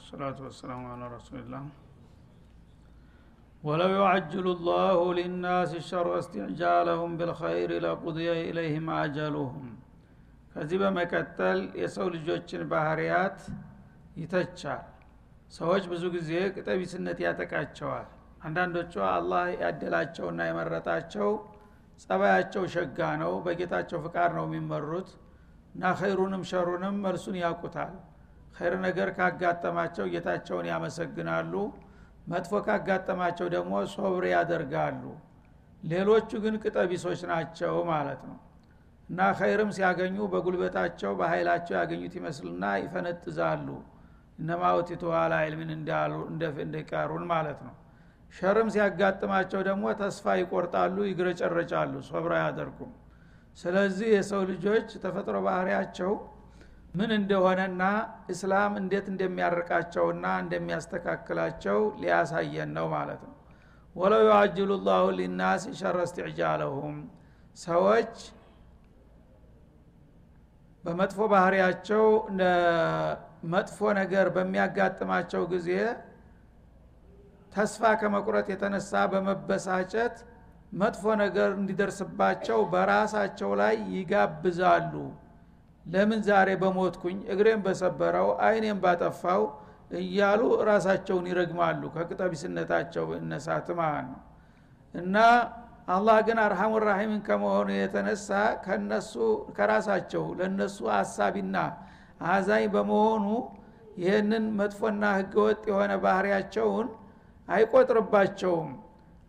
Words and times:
ሰላቱ 0.00 0.38
ወሰላሙ 0.46 0.82
አላ 0.90 1.04
ረሱሊላህ 1.12 1.62
ወለው 3.62 3.90
ዩዓጅሉ 3.94 4.46
ላሁ 4.66 4.98
ሊናስ 5.18 5.70
ሸር 5.88 6.08
እስትዕጃለሁም 6.18 7.12
ብልኸይር 7.20 7.72
ለቁድየ 7.84 8.28
ኢለይህም 8.42 8.88
አጀሉሁም 8.96 9.66
ከዚህ 10.52 10.78
በመቀጠል 10.82 11.60
የሰው 11.80 12.06
ልጆችን 12.14 12.62
ባህርያት 12.70 13.40
ይተቻል። 14.16 14.84
ሰዎች 15.52 15.84
ብዙ 15.92 16.04
ጊዜ 16.16 16.30
ቅጠቢስነት 16.54 17.18
ያጠቃቸዋል። 17.26 18.06
አንዳንዶቹ 18.46 18.92
አላህ 19.10 19.46
ያደላቸውና 19.62 20.40
የመረጣቸው 20.48 21.30
ጸባያቸው 22.02 22.64
ሸጋ 22.74 23.08
ነው 23.22 23.32
በጌታቸው 23.46 23.98
ፍቃድ 24.04 24.32
ነው 24.38 24.46
የሚመሩት። 24.48 25.08
እና 25.74 25.90
ኸይሩንም 26.00 26.44
ሸሩንም 26.50 26.96
መልሱን 27.04 27.36
ያውቁታል 27.42 27.94
ኸይር 28.58 28.74
ነገር 28.84 29.08
ካጋጠማቸው 29.16 30.06
ጌታቸውን 30.12 30.66
ያመሰግናሉ። 30.70 31.52
መጥፎ 32.32 32.52
ካጋጠማቸው 32.66 33.46
ደግሞ 33.54 33.72
ሶብር 33.94 34.24
ያደርጋሉ። 34.32 35.02
ሌሎቹ 35.82 36.30
ግን 36.44 36.54
ቅጠቢሶች 36.62 37.20
ናቸው 37.30 37.74
ማለት 37.90 38.22
ነው። 38.28 38.36
እና 39.08 39.20
ኸይርም 39.38 39.70
ሲያገኙ 39.76 40.16
በጉልበታቸው 40.32 41.12
በኃይላቸው 41.20 41.74
ያገኙት 41.78 42.14
ይመስልና 42.18 42.64
ይፈነጥዛሉ። 42.82 43.68
እነማ 44.38 44.62
ኡቲቱ 44.78 45.04
አላ 45.20 45.34
ዕልምን 45.46 45.70
እንደቃሩን 46.64 47.24
ማለት 47.32 47.60
ነው። 47.66 47.74
ሸርም 48.32 48.68
ሲያጋጥማቸው 48.74 49.60
ደግሞ 49.68 49.84
ተስፋ 50.00 50.34
ይቆርጣሉ 50.40 50.96
ይግረጨረጫሉ 51.08 51.92
ሶብር 52.08 52.32
አያደርጉም። 52.38 52.90
ስለዚህ 53.58 54.08
የሰው 54.14 54.42
ልጆች 54.50 54.88
ተፈጥሮ 55.04 55.36
ባህሪያቸው 55.46 56.12
ምን 56.98 57.10
እንደሆነና 57.16 57.82
እስላም 58.32 58.72
እንዴት 58.80 59.06
እንደሚያርቃቸውና 59.12 60.24
እንደሚያስተካክላቸው 60.42 61.78
ሊያሳየን 62.02 62.70
ነው 62.78 62.86
ማለት 62.94 63.20
ነው። 63.26 63.34
ወለው 63.96 64.22
ዩአጅሉ 64.26 64.70
ላሁ 64.86 65.04
ሊናስ 65.18 65.62
ሸረ 65.78 65.96
እስትዕጃለሁም። 66.06 66.96
ሰዎች 67.56 68.14
በመጥፎ 70.84 71.20
ባህሪያቸው 71.32 72.04
መጥፎ 73.52 73.78
ነገር 74.00 74.26
በሚያጋጥማቸው 74.36 75.42
ጊዜ 75.52 75.70
ተስፋ 77.52 77.82
ከመቁረጥ 78.00 78.46
የተነሳ 78.52 78.92
በመበሳጨት 79.12 80.16
መጥፎ 80.72 81.04
ነገር 81.22 81.50
እንዲደርስባቸው 81.58 82.58
በራሳቸው 82.72 83.50
ላይ 83.60 83.74
ይጋብዛሉ 83.94 84.92
ለምን 85.88 86.20
ዛሬ 86.26 86.48
በሞትኩኝ? 86.62 87.18
እግሬን 87.32 87.60
በሰበረው 87.64 88.28
አይኔን 88.46 88.78
ባጠፋው 88.82 89.42
እያሉ 89.98 90.40
ራሳቸውን 90.68 91.26
ይረግማሉ 91.30 91.82
ከቅጠቢስነታቸው 91.94 93.06
እነሳት 93.18 93.68
ማለት 93.78 94.06
ነው። 94.10 94.20
እና 94.94 95.16
አላህ 95.88 96.16
ግን 96.26 96.38
አርሐሙ 96.44 96.72
ራሒምን 96.84 97.20
ከመሆኑ 97.26 97.68
የተነሳ 97.76 98.28
ከነሱ 98.64 99.12
ከራሳቸው 99.56 100.24
ለነሱ 100.40 100.78
አሳቢና 100.98 101.56
አዛኝ 102.28 102.64
በመሆኑ 102.74 103.24
ይህንን 103.98 104.44
መጥፎና 104.58 105.04
ህገወጥ 105.18 105.62
የሆነ 105.70 105.92
ባህሪያቸውን 106.04 106.88
አይቆጥርባቸውም። 107.48 108.68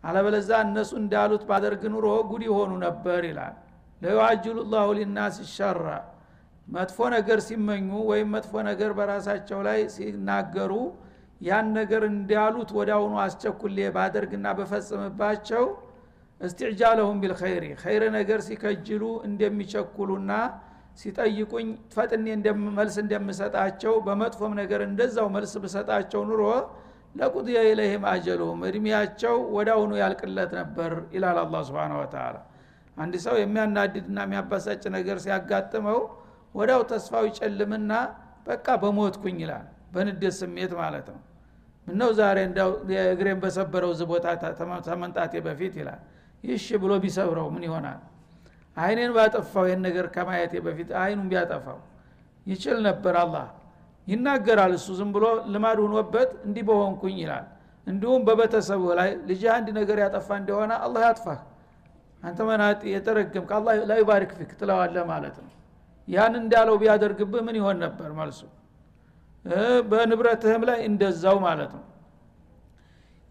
አለበለዛ 0.03 0.50
እነሱ 0.66 0.92
እንዳሉት 1.02 1.44
ባደርግ 1.50 1.81
ኑሮ 1.94 2.08
ጉድ 2.30 2.44
ይሆኑ 2.48 2.72
ነበር 2.86 3.22
ይላል። 3.30 3.56
ለዩአጅሉ 4.02 4.58
ላሁ 4.74 4.88
ሊናስ 5.00 5.38
ሸራ 5.56 5.86
መጥፎ 6.69 6.97
ነገር 7.16 7.40
ሲመኙ 7.46 7.90
ወይም 8.09 8.28
መጥፎ 8.35 8.53
ነገር 8.68 8.91
በራሳቸው 8.97 9.59
ላይ 9.68 9.80
ሲናገሩ 9.96 10.74
ያን 11.41 11.68
ነገር 11.78 12.03
እንዳሉት 12.12 12.69
ወዳውኑ 12.78 13.13
አስቸኩሌ 13.25 13.78
ባደርግና 13.96 14.47
በፈጽምባቸው 14.57 15.63
እስትዕጃለሁም 16.41 17.18
ቢልኸይሪ 17.22 17.66
ኸይር 17.81 18.03
ነገር 18.18 18.40
ሲከጅሉ 18.47 19.03
እንደሚቸኩሉና 19.30 20.31
ሲጠይቁኝ 21.02 21.68
ፈጥኔ 21.94 22.25
መልስ 22.78 22.96
እንደምሰጣቸው 23.03 23.94
በመጥፎም 24.06 24.53
ነገር 24.62 24.81
እንደዛው 24.88 25.28
መልስ 25.36 25.53
ብሰጣቸው 25.63 26.22
ኑሮ 26.30 26.44
ለቁድየ 27.16 27.59
ኢለይህም 27.69 28.03
አጀሉሁም 28.12 28.59
እድሜያቸው 28.69 29.36
ወዳውኑ 29.56 29.91
ያልቅለት 30.01 30.51
ነበር 30.59 30.91
ይላል 31.16 31.38
አላ 31.44 31.62
ስብን 31.69 31.94
ወተላ 32.00 32.36
አንድ 32.97 33.13
ሰው 33.25 33.36
የሚያናድድና 33.41 34.18
የሚያባሳጭ 34.25 34.84
ነገር 34.97 35.18
ሲያጋጥመው 35.25 36.00
ወዳው 36.56 36.82
ተስፋው 36.90 37.26
ይጨልምና 37.30 37.92
በቃ 38.48 38.68
በሞትኩኝ 38.82 39.38
ይላል። 39.44 39.66
በንዴት 39.94 40.36
ስሜት 40.40 40.72
ማለት 40.80 41.08
ነው። 41.14 41.20
ምነው 41.88 42.10
ዛሬ 42.18 42.38
እንዳው 42.48 42.72
እግሬን 43.08 43.40
በሰበረው 43.44 43.92
ዝ 43.96 44.04
ተመንጣቴ 44.88 45.34
በፊት 45.48 45.76
ይላል። 45.82 46.02
ይሽ 46.44 46.66
ብሎ 46.82 46.92
ቢሰብረው 47.04 47.48
ምን 47.54 47.64
ይሆናል? 47.68 48.00
አይኔን 48.78 49.12
ባጠፋው 49.16 49.66
ይህን 49.68 49.82
ነገር 49.88 50.06
ከማየቴ 50.16 50.54
በፊት 50.66 50.90
አይኑን 51.02 51.28
ቢያጠፋው 51.32 51.80
ይችል 52.46 52.78
ነበር 52.88 53.16
አላህ። 53.24 53.48
ይናገራል 54.08 54.74
እሱ 54.78 54.88
ዝም 55.00 55.10
ብሎ 55.16 55.26
ልማድ 55.54 55.80
ሁኖበት 55.86 56.30
እንዲህ 56.46 56.64
በሆንኩኝ 56.70 57.18
ይላል። 57.24 57.46
እንዲሁም 57.88 58.22
በቤተሰብህ 58.28 58.92
ላይ 59.00 59.10
ልጅ 59.30 59.42
አንድ 59.56 59.68
ነገር 59.78 59.98
ያጠፋ 60.04 60.30
እንደሆነ 60.42 60.72
አላህ 60.86 61.02
ያጥፋህ። 61.08 61.40
አንተ 62.24 62.40
መናጢ 62.48 62.81
የተረገምክ 62.94 63.52
አላ 63.58 63.76
ላይ 63.92 64.02
ባሪክ 64.10 64.31
ፊክ 64.38 64.52
ትለዋለህ 64.60 65.04
ማለት 65.12 65.38
ነው 65.44 65.52
ያን 66.09 66.34
እንዳለው 66.40 66.75
ቢያደርግብህ 66.81 67.42
ምን 67.47 67.56
ይሆን 67.59 67.78
ነበር 67.86 68.09
መልሱ? 68.20 68.40
በንብረትህም 69.92 70.64
ላይ 70.70 70.80
እንደዛው 70.88 71.38
ማለት 71.46 71.72
ነው። 71.78 71.86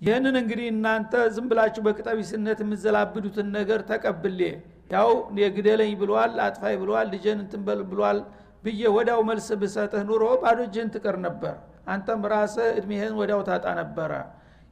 ይህንን 0.00 0.34
እንግዲህ 0.41 0.66
እናንተ 0.72 1.12
ዝም 1.34 1.47
ብላችሁ 1.50 1.83
በቅጠቢስነት 1.87 2.59
የምዘላብዱትን 2.65 3.49
ነገር 3.56 3.81
ተቀብሌ 3.88 4.41
ያው 4.91 5.09
የግደለኝ 5.41 5.93
ብሏል 6.03 6.34
አጥፋይ 6.44 6.75
ብሏል 6.83 7.06
ልጅን 7.15 7.38
እንትንበል 7.44 7.81
ብሏል 7.91 8.19
ብዬ 8.65 8.83
ወዳው 8.94 9.21
መልስ 9.28 9.49
ብሰጥህ 9.61 10.03
ኑሮ 10.09 10.25
ባዶ 10.43 10.59
እጅህን 10.67 10.91
ትቀር 10.94 11.17
ነበር። 11.27 11.55
አንተም 11.88 12.22
ራስህ 12.33 12.69
እድሜህን 12.78 13.15
ወዳው 13.21 13.41
ታጣ 13.49 13.67
ነበረ። 13.81 14.12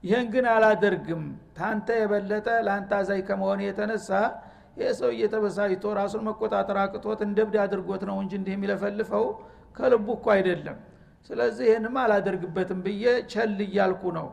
ይህን 0.04 0.26
ግን 0.32 0.46
አላደርግም። 0.54 1.22
ታንተ 1.58 1.88
የበለጠ 2.00 2.48
ለአንተ 2.66 2.90
አዛይ 2.98 3.20
ከመሆን 3.28 3.60
የተነሳ 3.66 4.10
ይህ 4.76 4.90
ሰው 4.98 5.10
እየተበሳይቶ 5.14 5.84
ራሱን 5.98 6.22
መቆጣጠር 6.28 6.78
አቅቶት 6.82 7.20
እንደብድ 7.26 7.54
አድርጎት 7.62 8.02
ነው 8.08 8.16
እንጂ 8.22 8.32
እንዲህ 8.40 8.54
የሚለፈልፈው 8.56 9.24
ከልቡ 9.76 10.06
እኮ 10.16 10.26
አይደለም። 10.34 10.76
ስለዚህ 11.30 11.64
ይህንም 11.70 11.94
አላደርግበትም 12.02 12.80
ብዬ 12.84 13.04
ቸል 13.32 13.56
እያልኩ 13.66 14.02
ነው። 14.18 14.26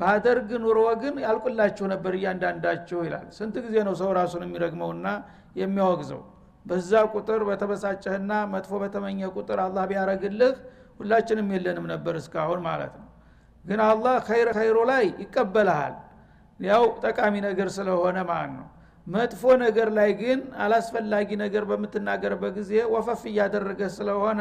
ባደርግ 0.00 0.50
ኑሮ 0.62 0.80
ግን 1.02 1.14
ያልቁላችሁ 1.24 1.86
ነበር 1.92 2.12
እያንዳንዳችሁ 2.18 2.98
ይላል። 3.06 3.26
ስንት 3.38 3.56
ጊዜ 3.64 3.76
ነው 3.88 3.94
ሰው 4.00 4.10
ራሱን 4.18 4.42
የሚረግመውና 4.46 5.06
የሚያወግዘው? 5.60 6.20
በዛ 6.66 6.92
ቁጥር 7.12 7.40
በተበሳጨህና 7.48 8.32
መጥፎ 8.54 8.72
በተመኘ 8.82 9.20
ቁጥር 9.36 9.58
አላህ 9.64 9.84
ቢያረግልህ 9.90 10.54
ሁላችንም 11.00 11.48
የለንም 11.54 11.86
ነበር 11.92 12.14
እስካሁን 12.20 12.60
ማለት 12.66 12.94
ነው። 13.00 13.06
ግን 13.64 13.80
አላህ 13.86 14.14
ኸይር 14.28 14.48
ኸይሮ 14.58 14.78
ላይ 14.90 15.04
ይቀበልሃል። 15.22 15.94
ያው 16.60 16.84
ጠቃሚ 17.04 17.34
ነገር 17.46 17.68
ስለሆነ 17.76 18.18
ማለት 18.30 18.52
ነው 18.58 18.66
መጥፎ 19.10 19.42
ነገር 19.62 19.88
ላይ 19.96 20.10
ግን 20.20 20.40
አላስፈላጊ 20.64 21.28
ነገር 21.42 21.62
በምትናገርበት 21.70 22.52
ጊዜ 22.58 22.72
ወፈፍ 22.94 23.22
እያደረገ 23.30 23.80
ስለሆነ 23.96 24.40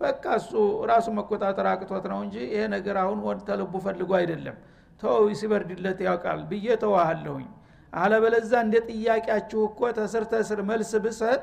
በቃ 0.00 0.24
እሱ 0.40 0.52
ራሱ 0.90 1.06
መቆጣጠር 1.18 1.66
አቅቶት 1.72 2.04
ነው 2.12 2.20
እንጂ 2.24 2.36
ይሄ 2.46 2.62
ነገር 2.74 2.96
አሁን 3.02 3.18
ወድ 3.26 3.40
ተልቡ 3.48 3.72
ፈልጎ 3.84 4.10
አይደለም። 4.20 4.56
ተው 5.02 5.26
ሲበርድለት 5.40 5.98
ያውቃል 6.06 6.40
ብዬ 6.50 6.66
ተዋሃለሁኝ። 6.82 7.46
አለበለዛ 7.92 8.52
እንደ 8.66 8.76
ጥያቄያችሁ 8.88 9.60
እኮ 9.68 9.80
ተስር 9.98 10.24
ተስር 10.32 10.60
መልስ 10.70 10.92
ብሰጥ 11.04 11.42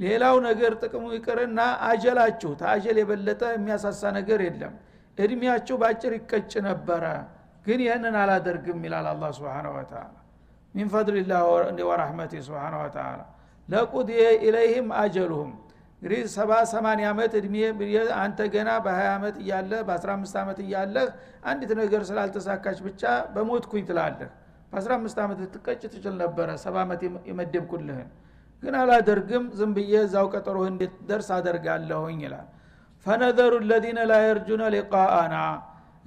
ሌላው 0.00 0.36
ነገር 0.46 0.72
ጥቅሙ 0.82 1.04
ይቅርና 1.16 1.60
አጀላችሁ 1.88 2.50
ተአጀል 2.60 2.98
የበለጠ 3.02 3.42
የሚያሳሳ 3.54 4.02
ነገር 4.18 4.40
የለም። 4.46 4.74
እድሜያችሁ 5.18 5.76
በአጭር 5.82 6.12
ይቀጭ 6.18 6.52
ነበረ 6.68 7.04
ግን 7.66 7.80
ይህንን 7.86 8.16
አላደርግም 8.22 8.80
ይላል 8.86 9.06
አላ 9.12 9.24
ስብን 9.36 9.68
ወተላ 9.74 10.23
ሚን 10.74 10.88
ፈድልላህ 10.92 11.42
ወረሕመቲ 11.90 12.32
ስብን 12.46 12.74
ወተላ 12.80 13.18
ለቁድየ 13.68 14.22
ኢለይህም 14.46 14.88
አጀሉሁም 15.02 15.52
እንግዲህ 16.02 16.22
ሰባ 16.34 16.52
ሰማንያ 16.72 17.06
ዓመት 17.12 17.32
እድሜ 17.38 17.54
አንተ 18.22 18.38
ገና 18.54 18.70
በ20 18.86 19.04
ዓመት 19.12 19.36
እያለህ 19.42 19.80
በ15 19.88 20.40
ዓመት 20.42 20.58
እያለህ 20.64 21.06
አንዲት 21.50 21.70
ነገር 21.80 22.02
ስላልተሳካች 22.08 22.78
ብቻ 22.88 23.02
በሞትኩኝ 23.34 23.84
ትላለህ 23.90 24.30
በ15 24.72 25.22
ዓመት 25.24 25.38
ልትቀጭ 25.44 25.80
ትችል 25.86 26.14
ነበረ 26.22 26.48
ሰባ 26.64 26.76
ዓመት 26.84 27.00
የመደብኩልህን 27.30 28.10
ግን 28.62 28.74
አላደርግም 28.82 29.46
ዝም 29.58 29.72
ብዬ 29.78 29.94
እዛው 30.06 30.26
ቀጠሮህ 30.34 30.66
እንዴት 30.72 30.94
ደርስ 31.08 31.28
አደርጋለሁኝ 31.38 32.20
ይላል 32.26 32.46
ፈነዘሩ 33.06 33.54
ለዚነ 33.70 34.00
ላ 34.10 34.14
የርጁነ 34.26 34.62
ሊቃአና 34.74 35.34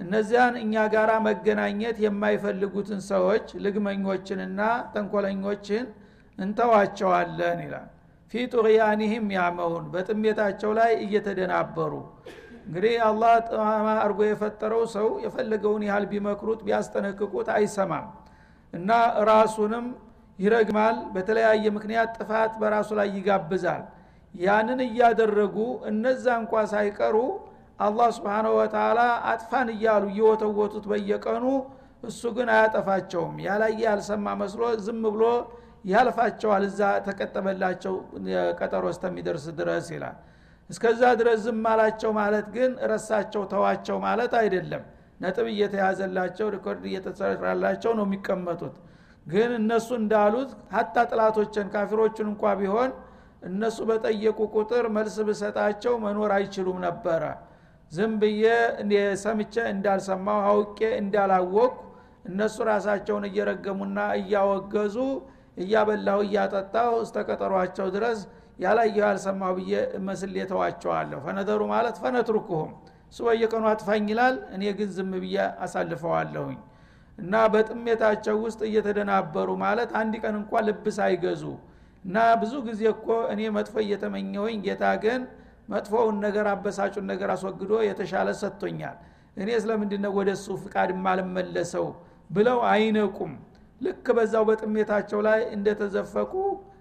እነዚያን 0.00 0.54
እኛ 0.62 0.74
ጋር 0.92 1.10
መገናኘት 1.26 1.96
የማይፈልጉትን 2.04 3.00
ሰዎች 3.08 3.46
ልግመኞችንና 3.64 4.60
ተንኮለኞችን 4.92 5.86
እንተዋቸዋለን 6.38 7.60
ይላል። 7.64 7.88
ፊ 8.32 8.42
ጡቅያኒህም 8.52 9.26
ያመውን 9.36 9.84
በጥሜታቸው 9.92 10.70
ላይ 10.78 10.90
እየተደናበሩ። 11.04 11.92
እንግዲህ 12.64 12.94
አላህ 13.06 13.34
ጠማማ 13.48 13.88
አርጎ 14.02 14.20
የፈጠረው 14.26 14.82
ሰው 14.94 15.08
የፈለገውን 15.24 15.82
ያህል 15.88 16.04
ቢመክሩት 16.10 16.60
ቢያስጠነቅቁት 16.66 17.48
አይሰማም 17.54 18.06
እና 18.72 18.90
ራሱንም 19.30 19.86
ይረግማል። 20.38 20.96
በተለያየ 21.14 21.66
ምክንያት 21.76 22.10
ጥፋት 22.18 22.52
በራሱ 22.60 22.90
ላይ 22.98 23.08
ይጋብዛል። 23.16 23.84
ያንን 24.34 24.80
እያደረጉ 24.86 25.56
እነዛ 25.90 26.24
እንኳ 26.42 26.62
ሳይቀሩ 26.72 27.16
አላህ 27.78 28.08
ስብሓነሁ 28.16 28.52
ወተላ 28.58 29.00
አጥፋን 29.32 29.68
እያሉ 29.74 30.04
እየወተወቱት 30.12 30.84
በየቀኑ 30.90 31.44
እሱ 32.02 32.22
ግን 32.36 32.48
አያጠፋቸውም። 32.54 33.36
ያላየ 33.46 33.80
ያልሰማ 33.86 34.26
መስሎ 34.40 34.62
ዝም 34.86 35.02
ብሎ 35.08 35.24
ያልፋቸዋል። 35.92 36.64
እዛ 36.68 36.80
ተቀጠበላቸው 37.06 37.94
ቀጠሮ 38.60 38.84
እስከሚደርስ 38.94 39.44
ድረስ 39.58 39.86
ይላል። 39.94 40.16
እስከዛ 40.70 41.02
ድረስ 41.20 41.38
ዝም 41.46 41.62
አላቸው 41.72 42.10
ማለት 42.18 42.46
ግን 42.56 42.70
ረሳቸው 42.90 43.42
ተዋቸው 43.52 43.98
ማለት 44.06 44.32
አይደለም። 44.40 44.82
ነጥብ 45.20 45.46
እየተያዘላቸው 45.52 46.46
record 46.54 46.82
እየተሰራላቸው 46.90 47.92
ነው 47.98 48.04
የሚቀመጡት። 48.08 48.74
ግን 49.26 49.50
እነሱ 49.60 49.88
እንዳሉት 50.02 50.50
حتى 50.74 50.96
ጠላቶችን 51.10 51.66
ካፊሮችን 51.72 52.26
እንኳ 52.32 52.52
ቢሆን 52.60 52.90
እነሱ 53.48 53.78
በጠየቁ 53.88 54.38
ቁጥር 54.56 54.84
መልስ 54.94 55.16
ብሰጣቸው 55.28 55.94
መኖር 56.04 56.30
አይችሉም 56.36 56.78
ነበረ 56.86 57.22
ዝም 57.92 58.12
ብዬ 58.22 58.44
ሰምቼ 59.22 59.54
እንዳልሰማው 59.72 60.40
አውቄ 60.48 60.78
እንዳላወቅኩ 61.00 61.76
እነሱ 62.30 62.56
ራሳቸውን 62.70 63.24
እየረገሙና 63.28 63.98
እያወገዙ 64.20 64.96
እያበላሁ 65.62 66.18
እያጠጣሁ 66.26 66.90
እስተቀጠሯቸው 67.04 67.86
ድረስ 67.96 68.18
ያላየሁ 68.58 69.02
ያልሰማሁ 69.04 69.50
ብዬ 69.58 69.72
መስል 70.06 70.32
የተዋቸዋለሁ 70.40 71.18
ፈነዘሩ 71.26 71.60
ማለት 71.72 71.96
ፈነትሩክሁም 72.02 72.70
እሱ 73.12 73.18
በየቀኑ 73.28 73.64
አጥፋኝ 73.72 74.06
ይላል 74.12 74.36
እኔ 74.54 74.62
ግን 74.78 74.90
ዝም 74.96 75.12
ብዬ 75.22 75.36
አሳልፈዋለሁኝ። 75.64 76.58
እና 77.18 77.34
በጥሜታቸው 77.52 78.36
ውስጥ 78.44 78.60
እየተደናበሩ 78.68 79.48
ማለት 79.64 79.90
አንድ 80.00 80.14
ቀን 80.22 80.34
እንኳ 80.40 80.60
ልብስ 80.68 80.98
አይገዙ 81.06 81.44
እና 82.04 82.16
ብዙ 82.42 82.54
ጊዜ 82.68 82.82
እኮ 82.94 83.06
እኔ 83.32 83.40
መጥፎ 83.56 83.74
እየተመኘውኝ 83.84 84.58
ጌታ 84.66 84.84
ግን 85.04 85.22
መጥፎውን 85.68 86.16
ነገር 86.24 86.46
አበሳጩን 86.52 87.06
ነገር 87.10 87.30
አስወግዶ 87.34 87.72
የተሻለ 87.86 88.28
ሰጥቶኛል። 88.40 88.96
እኔ 89.36 89.48
ስለምንድነው 89.62 90.12
ወደ 90.18 90.30
እሱ 90.36 90.46
ፍቃድ 90.62 90.90
ማልመለሰው 91.04 91.86
ብለው 92.30 92.58
አይነቁም። 92.70 93.32
ልክ 93.80 94.06
በዛው 94.16 94.44
በጥሜታቸው 94.48 95.20
ላይ 95.26 95.40
እንደተዘፈቁ 95.56 96.32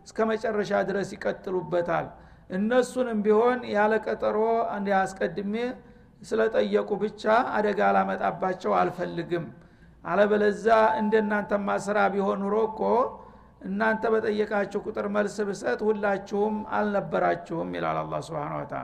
እስከ 0.08 0.18
መጨረሻ 0.32 0.72
ድረስ 0.90 1.10
ይቀጥሉበታል። 1.16 2.08
እነሱንም 2.50 3.20
ቢሆን 3.26 3.60
ያለ 3.74 3.94
ቀጠሮ 4.06 4.38
አስቀድሜ 5.00 5.56
ስለጠየቁ 6.22 6.90
ብቻ 7.02 7.24
አደጋ 7.58 7.80
አላመጣባቸው 7.90 8.72
አልፈልግም። 8.80 9.46
አለበለዛ 10.04 10.66
እንደናንተማ 11.02 11.76
ስራ 11.86 11.98
ቢሆን 12.14 12.40
ኑሮ 12.44 12.56
እኮ 12.70 12.82
እናንተ 13.62 14.04
በጠየቃችሁ 14.14 14.80
ቁጥር 14.86 15.06
መልስ 15.16 15.36
ብሰጥ 15.48 15.80
ሁላችሁም 15.88 16.56
አልነበራችሁም 16.78 17.70
ይላል 17.78 17.98
አላ 18.02 18.20
ስብን 18.28 18.54
ወተላ 18.58 18.84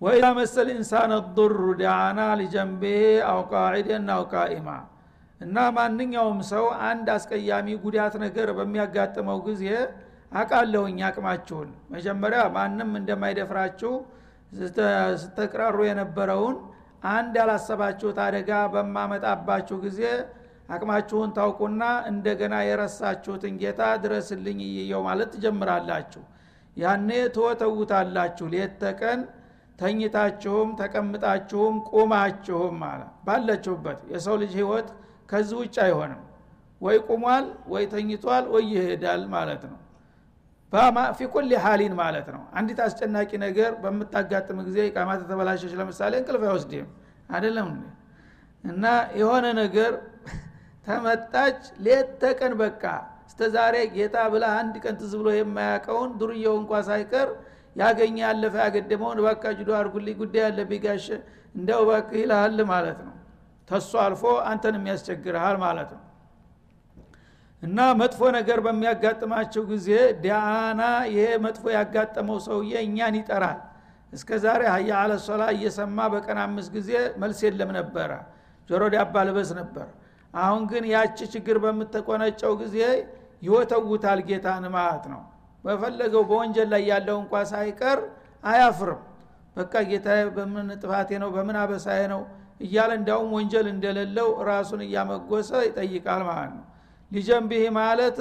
ወኢዛ 0.00 0.26
መሰል 0.36 0.68
ኢንሳን 0.72 1.12
ضሩ 1.36 1.58
ዳዓና 1.80 2.20
ሊጀንቤ 2.40 2.84
አው 3.28 3.40
ቃዒደን 3.52 4.08
አው 4.14 4.22
ቃኢማ። 4.32 4.68
እና 5.40 5.56
ማንኛውም 5.76 6.40
ሰው 6.50 6.64
አንድ 6.88 7.06
አስቀያሚ 7.14 7.68
ጉዳት 7.84 8.14
ነገር 8.24 8.48
በሚያጋጥመው 8.58 9.38
ጊዜ 9.46 9.64
አቃለሁኝ 10.32 10.98
አቅማችሁን። 11.08 11.70
መጀመሪያ 11.94 12.42
ማንም 12.56 12.90
እንደማይደፍራችሁ 13.00 13.92
ስተቅራሩ 15.22 15.78
የነበረውን 15.88 16.56
አንድ 17.12 17.34
ያላሰባችሁት 17.40 18.18
አደጋ 18.26 18.50
በማመጣባችሁ 18.74 19.76
ጊዜ 19.86 20.00
አቅማችሁን 20.72 21.30
ታውቁና 21.36 21.82
እንደገና 22.10 22.54
የረሳችሁትን 22.66 23.54
ጌታ 23.62 23.82
ድረስልኝ 24.04 24.58
እየየው 24.66 25.02
ማለት 25.08 25.30
ትጀምራላችሁ። 25.34 26.22
ያኔ 26.76 27.08
ትወተውታላችሁ። 27.34 28.46
ሌት 28.54 28.74
ተቀን 28.82 29.20
ተኝታችሁም 29.78 30.68
ተቀምጣችሁም 30.80 31.76
ቁማችሁም 31.90 32.74
ማለት 32.84 33.10
ባለችሁበት 33.26 34.00
የሰው 34.12 34.36
ልጅ 34.42 34.52
ህይወት 34.60 34.88
ከዚህ 35.28 35.56
ውጭ 35.62 35.76
አይሆንም። 35.84 36.20
ወይ 36.80 36.96
ቁሟል 37.08 37.44
ወይ 37.72 37.84
ተኝቷል 37.92 38.44
ወይ 38.54 38.64
ይሄዳል 38.72 39.22
ማለት 39.34 39.62
ነው። 39.70 39.78
ፊ 41.16 41.26
ኩል 41.32 41.50
ሀሊን 41.64 41.94
ማለት 42.00 42.28
ነው። 42.34 42.42
አንዲት 42.58 42.78
አስጨናቂ 42.84 43.30
ነገር 43.44 43.72
በምታጋጥም 43.82 44.58
ጊዜ 44.68 44.78
ቃማ 44.94 45.10
ተበላሸች 45.22 45.72
ለምሳሌ 45.80 46.12
እንቅልፍ 46.20 46.44
አይወስድም 46.46 46.86
አይደለም 47.30 47.68
እና 48.64 48.84
የሆነ 49.20 49.46
ነገር 49.60 49.92
ተመጣች 50.86 51.58
ሌት 51.84 52.08
ተቀን 52.22 52.52
በቃ። 52.60 52.82
እስተ 53.28 53.40
ዛሬ 53.54 53.74
ጌታ 53.94 54.16
ብላ 54.32 54.44
አንድ 54.60 54.74
ቀን 54.84 54.94
ትዝ 55.00 55.12
ብሎ 55.20 55.28
የማያውቀውን 55.34 56.10
ዱርየው 56.20 56.54
እንኳ 56.60 56.80
ሳይቀር 56.88 57.28
ያገኘ 57.76 58.16
ያለፈ 58.24 58.54
ያገደመውን 58.64 59.18
በቃ 59.26 59.44
ጅዶ 59.58 59.70
አርጉልኝ 59.78 60.16
ጉዳይ 60.22 60.42
ያለብኝ 60.46 60.80
ጋሸ 60.84 61.06
እንደው 61.54 61.82
በቅ 61.88 62.08
ይልሃል 62.18 62.58
ማለት 62.72 62.98
ነው። 63.06 63.14
ተሱ 63.68 63.92
አልፎ 64.04 64.22
አንተን 64.50 64.74
የሚያስቸግርሃል 64.78 65.56
ማለት 65.64 65.90
ነው። 65.96 66.02
እና 67.62 67.78
መጥፎ 68.00 68.20
ነገር 68.36 68.58
በሚያጋጥማቸው 68.66 69.62
ጊዜ 69.72 69.88
ዳአና 70.24 70.82
ይሄ 71.10 71.26
መጥፎ 71.44 71.64
ያጋጠመው 71.76 72.38
ሰውዬ 72.46 72.72
እኛን 72.86 73.16
ይጠራል። 73.20 73.60
እስከ 74.12 74.30
ዛሬ 74.44 74.62
ሀያ 74.74 74.90
አለ 75.02 75.12
እየሰማ 75.54 75.98
በቀን 76.14 76.38
አምስት 76.44 76.70
ጊዜ 76.76 76.90
መልስ 77.22 77.38
የለም 77.46 77.70
ነበረ። 77.78 78.10
ጆሮ 78.68 78.82
ዳባ 78.94 79.14
ልበስ 79.28 79.50
ነበር 79.60 79.86
አሁን 80.34 80.62
ግን 80.70 80.84
ያቺ 80.92 81.18
ችግር 81.34 81.56
በምትቆነጨው 81.64 82.52
ጊዜ 82.62 82.76
ይወተውታል 83.42 84.20
ጌታን 84.28 84.64
ማለት 84.76 85.04
ነው። 85.12 85.22
በፈለገው 85.64 86.22
በወንጀል 86.28 86.68
ላይ 86.72 86.82
ያለው 86.90 87.16
እንኳ 87.22 87.34
ሳይቀር 87.50 87.98
አያፍርም። 88.44 89.00
በቃ 89.56 89.74
ጌታ 89.88 90.06
በምን 90.36 90.68
ጥፋቴ 90.82 91.10
ነው? 91.22 91.28
በምን 91.34 91.56
አበሳዬ 91.62 92.02
ነው? 92.12 92.20
እያለ 92.64 92.90
እንዲያውም 92.98 93.30
ወንጀል 93.36 93.66
እንደሌለው 93.72 94.28
ራሱን 94.48 94.80
እያመጎሰ 94.86 95.50
ይጠይቃል 95.68 96.22
ማለት 96.28 96.52
ነው። 96.56 96.64
ሊጀንብህ 97.10 97.64
ማለት 97.78 98.18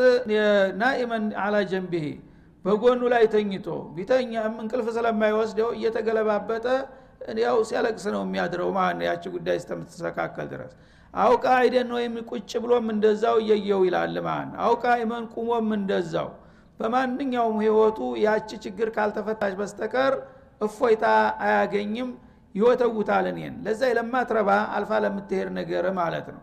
ናኢመን 0.81 1.25
አላ 1.43 1.55
ጀንብህ 1.71 2.07
በጎኑ 2.65 3.01
ላይ 3.13 3.23
ተኝቶ 3.33 3.67
ቢተኛም 3.95 4.55
እንቅልፍ 4.63 4.87
ስለማይወስደው 4.97 5.69
እየተገለባበጠ 5.77 6.65
ያው 7.41 7.57
ሲያለቅስ 7.69 8.05
ነው 8.15 8.21
የሚያድረው 8.25 8.69
ማለት 8.77 8.95
ነው። 8.99 9.05
ያቺ 9.09 9.23
ጉዳይ 9.35 9.55
እስከምትስተካከል 9.61 10.47
ድረስ 10.53 10.73
አውቃ 11.13 11.45
አይደን 11.59 11.89
ወይም 11.95 12.13
ቁጭ 12.29 12.51
ብሎም 12.63 12.85
እንደዛው 12.93 13.37
እየየው 13.43 13.81
ይላል 13.87 14.15
ማለት 14.21 14.53
አውቃ 14.65 14.83
ኢመን 15.01 15.25
ቁሞም 15.33 15.69
እንደዛው። 15.77 16.29
በማንኛውም 16.79 17.57
ህይወቱ 17.63 17.97
ያቺ 18.23 18.49
ችግር 18.65 18.89
ካልተፈታች 18.95 19.53
በስተቀር 19.59 20.13
እፎይታ 20.61 21.05
አያገኝም 21.45 22.09
ይወተውታል 22.55 23.25
እኔን። 23.31 23.55
ለዛ 23.65 23.81
ለማትረባ 23.97 24.49
አልፋ 24.77 24.91
ለምትሄድ 25.03 25.49
ነገር 25.59 25.85
ማለት 25.99 26.27
ነው። 26.35 26.41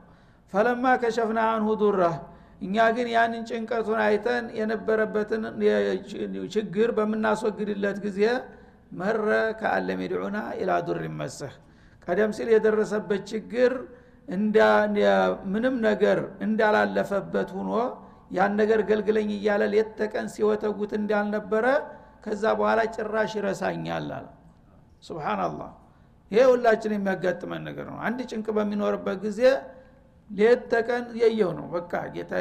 ፈለማ 0.52 0.84
ከሸፍና 1.02 1.40
አንሁ 1.52 1.68
ዱረህ 1.80 2.14
እኛ 2.62 2.76
ግን 2.96 3.08
ያንን 3.14 3.42
ጭንቀቱን 3.50 3.98
አይተን 4.04 4.44
የነበረበትን 4.58 5.42
ችግር 6.54 6.88
በምናስወግድለት 6.96 7.98
ጊዜ 8.06 8.20
መረ 8.92 9.26
ከአለም 9.60 10.00
ኢላ 10.58 10.72
ዱር 10.86 11.00
ይመሰህ 11.06 11.54
ቀደም 12.06 12.30
ሲል 12.36 12.48
የደረሰበት 12.54 13.22
ችግር 13.32 13.72
ምንም 15.52 15.76
ነገር 15.86 16.18
እንዳላለፈበት 16.46 17.50
ሁኖ 17.56 17.70
ያን 18.36 18.52
ነገር 18.60 18.80
ገልግለኝ 18.90 19.28
እያለ 19.36 19.62
ሌት 19.74 20.00
ሲወተጉት 20.34 20.92
እንዳልነበረ 20.98 21.66
ከዛ 22.24 22.44
በኋላ 22.58 22.80
ጭራሽ 22.94 23.32
ይረሳኛል 23.38 24.08
አለ። 24.10 24.26
ስብናላህ 25.02 25.70
ይሄ 26.30 26.42
ሁላችን 26.50 26.92
የሚያጋጥመን 26.96 27.62
ነገር 27.68 27.86
ነው። 27.90 27.98
አንድ 28.06 28.18
ጭንቅ 28.30 28.46
በሚኖርበት 28.56 29.18
ጊዜ 29.24 29.40
ሌት 30.30 30.62
ተቀን 30.72 31.04
የየው 31.20 31.50
ነው። 31.58 31.66
በቃ 31.74 31.92
ጌታ 32.14 32.32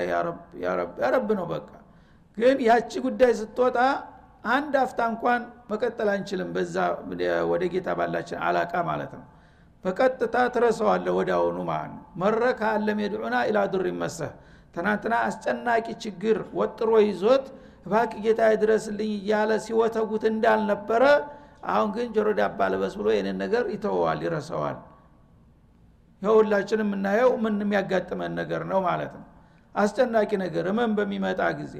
ያረብ 1.02 1.30
ነው 1.40 1.46
በቃ። 1.54 1.70
ግን 2.38 2.58
ያቺ 2.68 2.92
ጉዳይ 3.06 3.32
ስትወጣ 3.40 3.78
አንድ 4.56 4.74
አፍታ 4.82 5.00
እንኳን 5.14 5.42
መቀጠል 5.72 6.10
አንችልም 6.14 6.50
በዛ 6.56 6.76
ወደ 7.52 7.64
ጌታ 7.74 7.90
ባላችን 8.00 8.40
አላቃ 8.48 8.74
ማለት 8.90 9.14
ነው 9.18 9.26
በቀጥታ 9.84 10.36
ትረሰዋለ 10.54 11.08
ወደ 11.18 11.30
አሁኑ 11.38 11.58
ማለት 11.70 11.92
ነው። 11.94 12.04
ካለም 12.60 13.00
የድዑና 13.04 13.36
ኢላ 13.50 13.58
ዱር 13.74 13.86
ይመሰህ። 13.92 14.32
ትናንትና 14.76 15.16
አስጨናቂ 15.28 15.88
ችግር 16.04 16.38
ወጥሮ 16.60 16.90
ይዞት 17.06 17.46
እባክ 17.86 18.12
ጌታ 18.24 18.42
ይድረስልኝ 18.54 19.12
እያለ 19.20 19.52
ሲወተጉት 19.66 20.24
እንዳልነበረ 20.32 21.04
አሁን 21.72 21.90
ግን 21.96 22.08
ጆሮ 22.16 22.28
ዳባ 22.40 22.60
ልበስ 22.74 22.94
ብሎ 23.00 23.08
ይህንን 23.14 23.38
ነገር 23.44 23.64
ይተወዋል 23.74 24.20
ይረሰዋል 24.26 24.78
ይኸውላችን 26.22 26.82
የምናየው 26.84 27.32
ምን 27.44 27.56
የሚያጋጥመን 27.64 28.34
ነገር 28.40 28.62
ነው 28.72 28.80
ማለት 28.88 29.14
ነው። 29.18 29.26
አስጨናቂ 29.76 30.32
ነገር 30.44 30.66
እመን 30.72 30.92
በሚመጣ 30.98 31.42
ጊዜ 31.60 31.76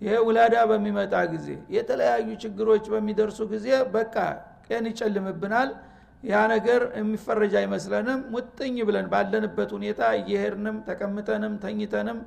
ይሄ 0.00 0.14
ውላዳ 0.26 0.56
በሚመጣ 0.70 1.14
ጊዜ 1.32 1.46
የተለያዩ 1.74 2.28
ችግሮች 2.42 2.84
በሚደርሱ 2.92 3.38
ጊዜ 3.52 3.66
በቃ 3.94 4.14
ቀን 4.66 4.84
ይጨልምብናል 4.90 5.70
ያ 6.22 6.40
ነገር 6.52 6.80
የሚፈረጅ 6.98 7.54
አይመስለንም። 7.60 8.20
ሙጥኝ 8.32 8.76
ብለን 8.88 9.06
ባለንበት 9.12 9.70
ሁኔታ 9.76 10.00
እየሄድንም 10.18 10.76
ተቀምጠንም 10.88 11.54
ተኝተንም 11.62 12.18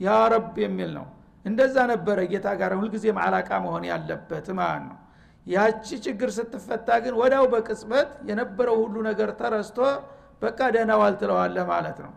ያ 0.00 0.14
ረብ 0.32 0.54
የሚል 0.64 0.90
ነው። 0.98 1.06
እንደዛ 1.44 1.76
ነበረ 1.90 2.18
ጌታ 2.32 2.48
ጋር 2.60 2.72
ሁልጊዜም 2.78 3.18
አላቃ 3.24 3.50
መሆን 3.64 3.84
ያለበት 3.90 4.46
ማለት 4.58 4.84
ነው። 4.88 4.98
ያቺ 5.46 5.86
ችግር 6.04 6.30
ስትፈታ 6.36 6.88
ግን 7.04 7.14
ወዳው 7.20 7.44
በቅጽበት 7.52 8.10
የነበረው 8.28 8.76
ሁሉ 8.82 8.96
ነገር 9.08 9.30
ተረስቶ 9.40 9.78
በቃ 10.42 10.60
ደህናዋል 10.74 11.14
ትለዋለህ 11.20 11.64
ማለት 11.72 11.98
ነው። 12.04 12.12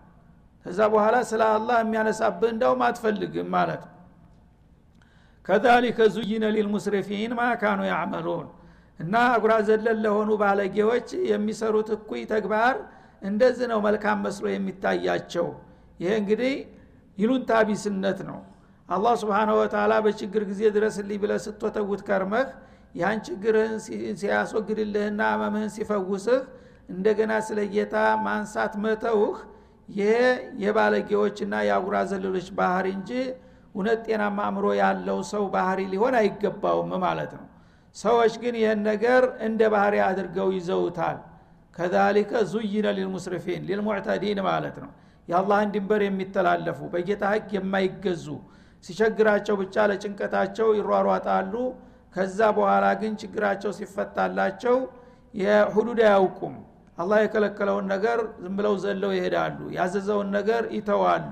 ከዛ 0.65 0.79
በኋላ 0.93 1.15
ስለ 1.29 1.41
አላህ 1.55 1.77
የሚያነሳብህ 1.81 2.49
እንዳውም 2.53 2.81
አትፈልግም 2.85 3.49
ማለት 3.55 3.81
ነው። 3.87 3.91
ከዛሊከ 5.45 5.99
ዙይነ 6.15 6.45
ሊልሙስሪፊን 6.55 7.33
ማካኑ 7.39 7.79
ያዕመሉን 7.89 8.47
እና 8.99 9.13
አጉራ 9.31 9.53
ዘለል 9.67 9.97
ለሆኑ 10.03 10.29
ባለጌዎች 10.41 11.07
የሚሰሩት 11.31 11.89
እኩይ 11.95 12.21
ተግባር 12.31 12.75
እንደዚህ 13.21 13.67
ነው 13.71 13.79
መልካም 13.85 14.19
መስሎ 14.25 14.45
የሚታያቸው። 14.51 15.47
ይሄ 15.99 16.11
እንግዲህ 16.21 16.53
ይሉንታ 17.17 17.51
ቢስነት 17.67 18.19
ነው። 18.29 18.39
አላህ 18.89 19.13
ስብሓነ 19.21 19.49
ወተላ 19.59 19.93
በችግር 20.05 20.43
ጊዜ 20.49 20.61
ድረስልኝ 20.75 21.19
ብለ 21.23 21.33
ስትወተውት 21.45 22.01
ከርመህ 22.07 22.47
ያን 22.95 23.19
ችግርህን 23.27 23.73
ሲያስወግድልህና 24.19 25.21
አመምህን 25.33 25.71
ሲፈውስህ 25.75 26.41
እንደገና 26.89 27.33
ስለ 27.47 27.59
ጌታ 27.73 27.95
ማንሳት 28.25 28.73
መተውህ 28.83 29.37
ይሄ 29.89 30.11
የባለጌዎችና 30.63 31.55
የአጉራ 31.67 31.97
ዘለሎች 32.11 32.47
ባህሪ 32.59 32.87
እንጂ 32.97 33.11
እውነት 33.75 33.99
ጤናማ 34.07 34.39
አእምሮ 34.47 34.67
ያለው 34.79 35.19
ሰው 35.31 35.43
ባህሪ 35.55 35.81
ሊሆን 35.93 36.15
አይገባውም 36.19 36.91
ማለት 37.03 37.33
ነው 37.39 37.45
ሰዎች 37.95 38.33
ግን 38.41 38.55
ይህን 38.59 38.79
ነገር 38.89 39.23
እንደ 39.47 39.61
ባህሪ 39.73 39.95
አድርገው 40.07 40.49
ይዘውታል። 40.57 41.17
ከዛሊከ 41.75 42.31
ዙይነ 42.51 42.87
ሊልሙስሪፊን 42.97 43.61
ሊልሙዕተዲን 43.69 44.39
ማለት 44.47 44.75
ነው። 44.83 44.91
የአላህን 45.27 45.69
ድንበር 45.73 46.01
የሚተላለፉ 46.05 46.79
በጌታ 46.93 47.23
ህግ 47.33 47.49
የማይገዙ 47.57 48.25
ሲቸግራቸው 48.83 49.55
ብቻ 49.61 49.85
ለጭንቀታቸው 49.91 50.67
ይሯሯጣሉ። 50.79 51.53
ከዛ 52.15 52.39
በኋላ 52.57 52.85
ግን 53.01 53.13
ችግራቸው 53.21 53.71
ሲፈታላቸው 53.77 54.75
የሁዱድ 55.33 55.99
አያውቁም። 56.05 56.53
አላህ 56.97 57.17
የከለከለውን 57.23 57.85
ነገር 57.93 58.19
ዝም 58.43 58.53
ብለው 58.59 58.75
ዘለው 58.83 59.11
ይሄዳሉ። 59.15 59.57
ያዘዘውን 59.77 60.29
ነገር 60.37 60.63
ይተዋሉ። 60.77 61.31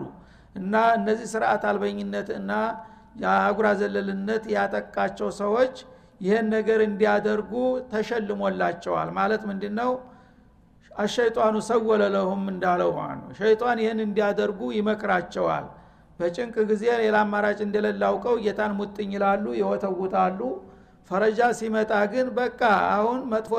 እና 0.55 0.73
እነዚህ 0.97 1.27
ስርዓት 1.33 1.63
አልበኝነት 1.69 2.27
እና 2.39 2.51
የአጉራ 3.23 3.67
ዘለልነት 3.81 4.43
ያጠቃቸው 4.55 5.29
ሰዎች 5.39 5.75
ይህን 6.23 6.47
ነገር 6.55 6.79
እንዲያደርጉ 6.87 7.51
ተሸልሞላቸዋል። 7.93 9.09
ማለት 9.17 9.41
ምንድ 9.49 9.63
ነው 9.79 9.91
አሸይጣኑ 10.95 11.55
ሰወለ 11.69 12.03
ለሁም 12.15 12.43
እንዳለው 12.53 12.91
ነው። 13.19 13.29
ሸይጣን 13.39 13.77
ይህን 13.83 13.99
እንዲያደርጉ 14.05 14.59
ይመክራቸዋል። 14.77 15.65
በጭንቅ 16.19 16.55
ጊዜ 16.71 16.83
ሌላ 17.01 17.15
አማራጭ 17.25 17.59
እንደሌለ 17.65 18.01
አውቀው 18.09 18.35
ጌታን 18.43 18.73
ሙጥኝ 18.79 19.09
ይላሉ 19.17 19.45
ይወተውታሉ። 19.59 20.39
ፈረጃ 21.11 21.39
ሲመጣ 21.59 21.91
ግን 22.13 22.27
በቃ 22.37 22.61
አሁን 22.93 23.17
መጥፎ 23.33 23.51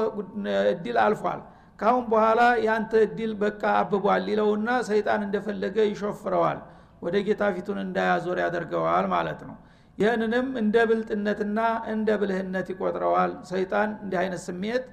እድል 0.72 0.96
አልፏል። 1.04 1.40
ካሁን 1.78 2.04
በኋላ 2.12 2.40
ያንተ 2.66 2.92
እድል 3.06 3.32
በቃ 3.42 3.62
አብቧል 3.80 4.26
ይለውና 4.32 4.68
ሰይጣን 4.88 5.20
እንደፈለገ 5.26 5.76
ይሾፍረዋል 5.90 6.58
ወደ 7.02 7.16
ጌታ 7.26 7.42
ፊቱን 7.56 7.78
እንዳያዞር 7.84 8.38
ያደርገዋል 8.44 9.06
ማለት 9.14 9.40
ነው 9.48 9.56
ይህንንም 9.98 10.46
እንደ 10.60 10.76
ብልጥነትና 10.88 11.58
እንደ 11.92 12.08
ብልህነት 12.20 12.66
ይቆጥረዋል። 12.72 13.32
ሰይጣን 13.50 13.90
እንዲህ 14.02 14.18
አይነት 14.22 14.42
ስሜት 14.46 14.84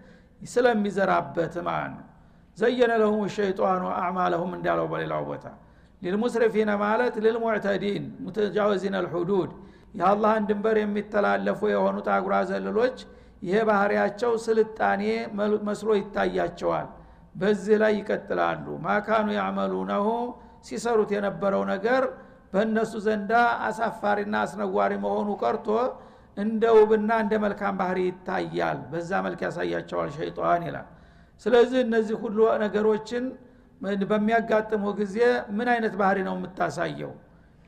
ስለሚዘራበት 0.41 1.55
ማለት 1.67 1.93
ነው። 1.95 2.07
ዘየነ 2.57 2.91
ለሁም 3.01 3.25
ሸይጣኑ 3.35 3.83
አዕማለሁም 3.97 4.51
እንዳለው 4.57 4.87
በሌላው 4.91 5.23
ቦታ። 5.29 5.45
ሊልሙስሪፊነ 6.01 6.71
ማለት 6.83 7.15
ልልሙዕተዲን 7.25 8.03
ሙተጃወዚን 8.23 8.95
አልሑዱድ 8.99 9.51
የአላህን 9.95 10.43
ድንበር 10.49 10.77
የሚተላለፉ 10.81 11.61
የሆኑት 11.73 12.07
አጉራ 12.15 12.35
ዘልሎች 12.49 12.97
ይሄ 13.43 13.57
ባህሪያቸው 13.69 14.31
ስልጣኔ 14.45 15.03
መስሎ 15.67 15.89
ይታያቸዋል። 15.99 16.87
በዚህ 17.35 17.75
ላይ 17.81 17.93
ይቀጥላሉ። 17.99 18.65
ማካኑ 18.85 19.27
ያዕመሉነሁ 19.37 20.07
ሲሰሩት 20.67 21.11
የነበረው 21.15 21.63
ነገር 21.73 22.03
በእነሱ 22.53 22.93
ዘንዳ 23.05 23.31
አሳፋሪና 23.67 24.35
አስነዋሪ 24.45 24.93
መሆኑ 25.05 25.29
ቀርቶ 25.43 25.67
እንደ 26.37 26.63
ውብና 26.77 27.11
እንደ 27.23 27.33
መልካም 27.43 27.73
ባህሪ 27.79 27.99
ይታያል። 28.07 28.79
በዛ 28.91 29.11
መልክ 29.25 29.39
ያሳያቸዋል 29.47 30.09
ሸይጣን 30.17 30.61
ይላል። 30.67 30.87
ስለዚህ 31.41 31.79
እነዚህ 31.85 32.15
ሁሉ 32.23 32.37
ነገሮችን 32.63 33.23
በሚያጋጥሙ 34.11 34.83
ጊዜ 34.99 35.17
ምን 35.57 35.67
አይነት 35.73 35.93
ባህሪ 36.01 36.17
ነው 36.27 36.35
የምታሳየው? 36.37 37.11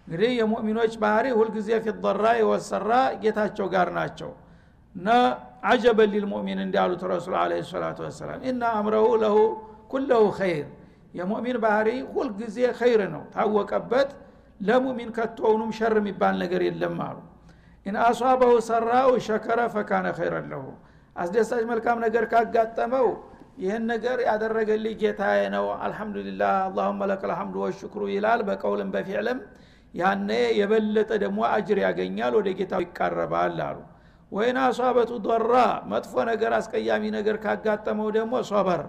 እንግዲህ 0.07 0.31
የሙእሚኖች 0.39 0.93
ባህሪ 1.03 1.25
ሁልጊዜ 1.37 1.69
ፊضራ 1.85 2.25
የወሰራ 2.39 2.91
ጌታቸው 3.23 3.67
ጋር 3.73 3.87
ናቸው። 3.97 4.31
እና 4.95 5.09
عجبا 5.65 6.09
للمؤمن 6.13 6.59
እንዳሉት 6.65 7.03
ረሱል 7.11 7.35
عليه 7.41 7.51
الصلاة 7.69 7.99
والسلام 8.05 8.41
إن 8.51 8.63
أمره 8.79 9.05
له 9.23 9.37
كله 9.91 10.23
خير። 10.39 10.67
የሙእሚን 11.13 11.57
ባህሪ 11.63 11.87
ሁልጊዜ 12.13 12.57
خير 12.79 13.01
ነው 13.13 13.23
ታወቀበት 13.35 14.11
ለሙእሚን 14.63 15.09
ከቶውኑም 15.17 15.71
شر 15.77 15.93
የሚባል 15.99 16.35
ነገር 16.43 16.61
የለም 16.67 16.97
አሉ። 17.05 17.17
إن 17.85 17.95
أصابته 18.03 18.51
سراء 18.67 19.09
شكر 19.25 19.59
فكان 19.73 20.07
خيرا 20.17 20.45
له። 20.51 20.65
አስደሳች 21.15 21.63
መልካም 21.71 21.97
ነገር 22.05 22.23
ካጋጠመው 22.31 23.07
ይህን 23.57 23.83
ነገር 23.91 24.17
ያደረገልኝ 24.27 24.93
ጌታዬ 25.01 25.41
ነው። 25.55 25.65
አልሐምዱሊላህ 25.85 26.53
አላሁመ 26.63 27.01
ለከ 27.11 27.23
ልሐምዱ 27.31 27.55
ወሽክሩ 27.65 28.01
ይላል። 28.13 28.41
በቀውልም 28.47 28.89
በፊዕልም 28.95 29.39
ያነ 29.93 30.29
የበለጠ 30.59 31.11
ደግሞ 31.23 31.39
አጅር 31.51 31.79
ያገኛል 31.85 32.33
ወደ 32.39 32.49
ጌታው 32.59 32.81
ይቃረባል 32.85 33.57
አሉ። 33.67 33.77
ወይን 34.31 34.57
አሷበቱ 34.61 35.11
ዶራ 35.25 35.53
መጥፎ 35.91 36.13
ነገር 36.29 36.51
አስቀያሚ 36.57 37.03
ነገር 37.17 37.35
ካጋጠመው 37.43 38.07
ደግሞ 38.17 38.33
ሶበር 38.49 38.81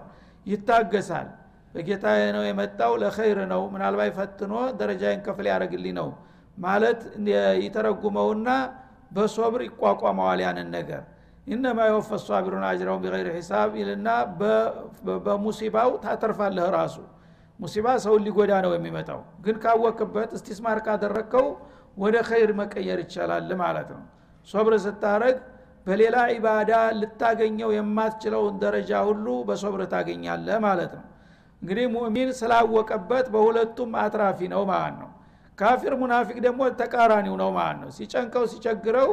ይታገሳል 0.45 1.27
በጌታ 1.75 2.05
ነው 2.35 2.43
የመጣው 2.47 2.93
ለኸይር 3.01 3.39
ነው። 3.51 3.61
ምናልባት 3.73 4.11
ፈትኖ 4.17 4.53
ደረጃዬን 4.79 5.21
ከፍል 5.25 5.47
ያደረግልኝ 5.51 5.93
ነው 5.99 6.09
ማለት 6.57 6.99
ይተረጉመውና 7.63 8.49
በሶብር 9.11 9.61
ይቋቋመዋል 9.67 10.39
ያንን 10.45 10.69
ነገር። 10.75 11.01
ኢነማ 11.47 11.79
የወፈ 11.87 12.09
ሷቢሩን 12.23 12.63
አጅረውን 12.69 13.01
ቢገይር 13.03 13.27
ሂሳብ 13.35 13.71
ይልና 13.79 14.07
በሙሲባው 15.25 15.89
ታተርፋለህ 16.05 16.67
ራሱ። 16.77 16.95
ሙሲባ 17.59 17.87
ሰውን 18.03 18.23
ሊጎዳ 18.27 18.53
ነው 18.65 18.71
የሚመጣው። 18.75 19.19
ግን 19.45 19.57
ካወክበት 19.63 20.31
እስቲስማር 20.37 20.79
ካደረግከው 20.87 21.45
ወደ 21.97 22.15
ኸይር 22.29 22.51
መቀየር 22.59 22.99
ይቻላል 23.03 23.51
ማለት 23.61 23.89
ነው። 23.95 24.01
ሶብር 24.47 24.73
ስታረግ 24.85 25.37
በሌላ 25.85 26.17
ኢባዳ 26.33 26.71
ልታገኘው 26.99 27.69
የማትችለውን 27.75 28.55
ደረጃ 28.63 28.91
ሁሉ 29.09 29.27
በሶብር 29.47 29.81
ታገኛለህ 29.93 30.57
ማለት 30.65 30.93
ነው 30.97 31.03
እንግዲህ 31.61 31.85
ሙእሚን 31.93 32.29
ስላወቀበት 32.39 33.25
በሁለቱም 33.33 33.91
አትራፊ 34.01 34.39
ነው 34.53 34.63
ማለት 34.71 34.95
ነው። 35.01 35.09
ካፊር 35.57 35.93
ሙናፊቅ 35.99 36.37
ደግሞ 36.45 36.61
ተቃራኒው 36.79 37.35
ነው 37.41 37.49
ማለት 37.57 37.79
ነው። 37.83 37.89
ሲጨንቀው 37.97 38.43
ሲቸግረው 38.51 39.11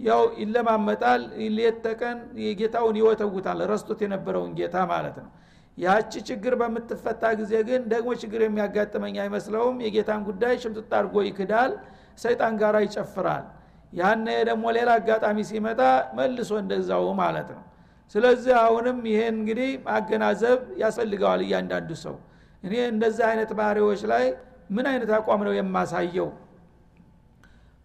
ያው 0.00 0.22
ይለማመጣል 0.40 1.22
ሌት 1.56 1.76
ተቀን 1.84 2.18
ጌታውን 2.60 2.96
ይወተውታል። 3.00 3.58
ረስቶት 3.72 4.00
የነበረውን 4.04 4.52
ጌታ 4.58 4.76
ማለት 4.92 5.16
ነው። 5.22 5.30
ያቺ 5.78 6.12
ችግር 6.28 6.52
በምትፈታ 6.60 7.22
ጊዜ 7.38 7.52
ግን 7.68 7.82
ደግሞ 7.92 8.08
ችግር 8.22 8.40
የሚያጋጥመኝ 8.44 9.14
አይመስለውም። 9.22 9.76
የጌታን 9.84 10.22
ጉዳይ 10.28 10.54
ሽምጥጥ 10.62 10.90
አድርጎ 10.98 11.16
ይክዳል 11.28 11.72
ሰይጣን 12.18 12.54
ጋር 12.62 12.76
ይጨፍራል። 12.84 13.44
ያነ 13.92 14.26
ደግሞ 14.48 14.64
ሌላ 14.76 14.90
አጋጣሚ 15.00 15.38
ሲመጣ 15.48 15.80
መልሶ 16.18 16.50
እንደዛው 16.62 17.06
ማለት 17.20 17.48
ነው 17.56 17.62
ስለዚህ 18.14 18.54
አሁንም 18.62 18.98
ይሄን 19.10 19.34
እንግዲህ 19.40 19.70
ማገናዘብ 19.86 20.58
ያስፈልገዋል 20.82 21.40
እያንዳንዱ 21.46 21.90
ሰው። 22.04 22.16
እኔ 22.62 22.74
እንደዚህ 22.92 23.24
አይነት 23.30 23.50
ባህሪዎች 23.58 24.02
ላይ 24.12 24.24
ምን 24.70 24.86
አይነት 24.90 25.10
አቋም 25.16 25.40
ነው 25.46 25.54
የማሳየው? 25.56 26.28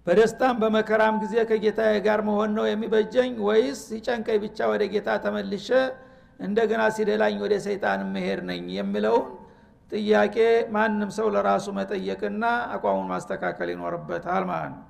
በደስታም 0.07 0.55
በመከራም 0.61 1.15
ጊዜ 1.23 1.35
ከጌታ 1.49 1.79
ጋር 2.05 2.19
መሆን 2.27 2.51
ነው 2.57 2.65
የሚበጀኝ 2.67 3.31
ወይስ 3.47 3.79
ሲጨንቀኝ 3.89 4.37
ብቻ 4.43 4.59
ወደ 4.73 4.83
ጌታ 4.93 5.09
ተመልሸ 5.23 5.69
እንደገና 6.39 6.81
ሲደላኝ 6.95 7.35
ወደ 7.43 7.53
ሰይጣን 7.65 8.01
መሄድ 8.13 8.39
ነኝ 8.49 8.63
የሚለውን 8.77 9.25
ጥያቄ 9.91 10.37
ማንም 10.75 11.09
ሰው 11.17 11.27
ለራሱ 11.35 11.65
መጠየቅና 11.77 12.43
አቋሙን 12.73 13.07
ማስተካከል 13.11 13.69
ይኖርበታል 13.73 14.43
ማለት 14.49 14.71
ነው። 14.75 14.83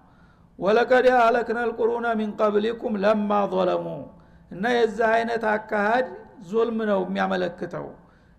ወለቀድ 0.60 1.08
አለክነ 1.20 1.60
ልቁሩነ 1.70 2.08
ሚን 2.20 2.32
ቀብሊኩም 2.40 2.94
ለማ 3.04 3.32
ظለሙ 3.54 3.86
እና 4.52 4.66
የዚህ 4.76 5.08
አይነት 5.14 5.44
አካሃድ 5.54 6.08
ዙልም 6.50 6.80
ነው 6.90 7.00
የሚያመለክተው። 7.06 7.88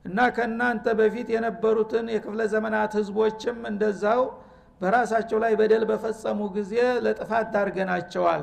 እና 0.04 0.18
ከእናንተ 0.36 0.86
በፊት 0.98 1.28
የነበሩትን 1.34 2.06
የክፍለ 2.14 2.42
ዘመናት 2.52 2.92
ህዝቦችም 2.98 3.58
እንደዛው 3.70 4.20
በራሳቸው 4.80 5.38
ላይ 5.44 5.52
በደል 5.60 5.84
በፈጸሙ 5.90 6.40
ጊዜ 6.56 6.74
ለጥፋት 7.04 7.46
ዳርገናቸዋል። 7.54 8.42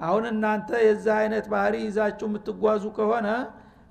አሁን 0.00 0.24
እናንተ 0.30 0.70
የዚህ 0.84 1.14
አይነት 1.16 1.46
ባህሪ 1.52 1.74
ይዛችሁ 1.86 2.26
የምትጓዙ 2.28 2.84
ከሆነ 2.98 3.28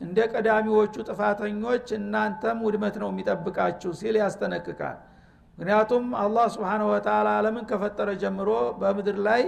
እንደ 0.01 0.17
ቀዳሚዎቹ 0.33 0.95
ጥፋተኞች 1.09 1.87
እናንተም 1.97 2.57
ውድመት 2.65 2.95
ነው 3.01 3.09
የሚጠብቃችሁ 3.11 3.91
ሲል 3.99 4.15
ያስጠነቅቃል። 4.21 4.97
ምክንያቱም 5.57 6.05
አላህ 6.21 6.45
ስብሓን 6.53 6.83
ወተላ 6.89 7.29
አለምን 7.39 7.65
ከፈጠረ 7.69 8.09
ጀምሮ 8.21 8.49
በምድር 8.81 9.17
ላይ 9.27 9.41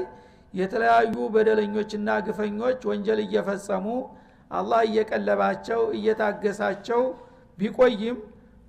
የተለያዩ 0.54 1.16
በደለኞችና 1.34 2.10
ግፈኞች 2.28 2.80
ወንጀል 2.90 3.20
እየፈጸሙ 3.26 3.86
አላህ 4.52 4.82
እየቀለባቸው 4.88 5.82
እየታገሳቸው 5.98 7.02
ቢቆይም 7.58 8.18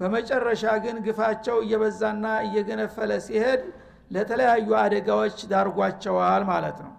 በመጨረሻ 0.01 0.65
ግን 0.85 0.97
ግፋቸው 1.07 1.57
እየበዛና 1.65 2.27
እየገነፈለ 2.47 3.11
ሲሄድ 3.27 3.63
ለተለያዩ 4.11 4.69
አደጋዎች 4.81 5.39
ዳርጓቸዋል 5.53 6.43
ማለት 6.51 6.79
ነው። 6.87 6.93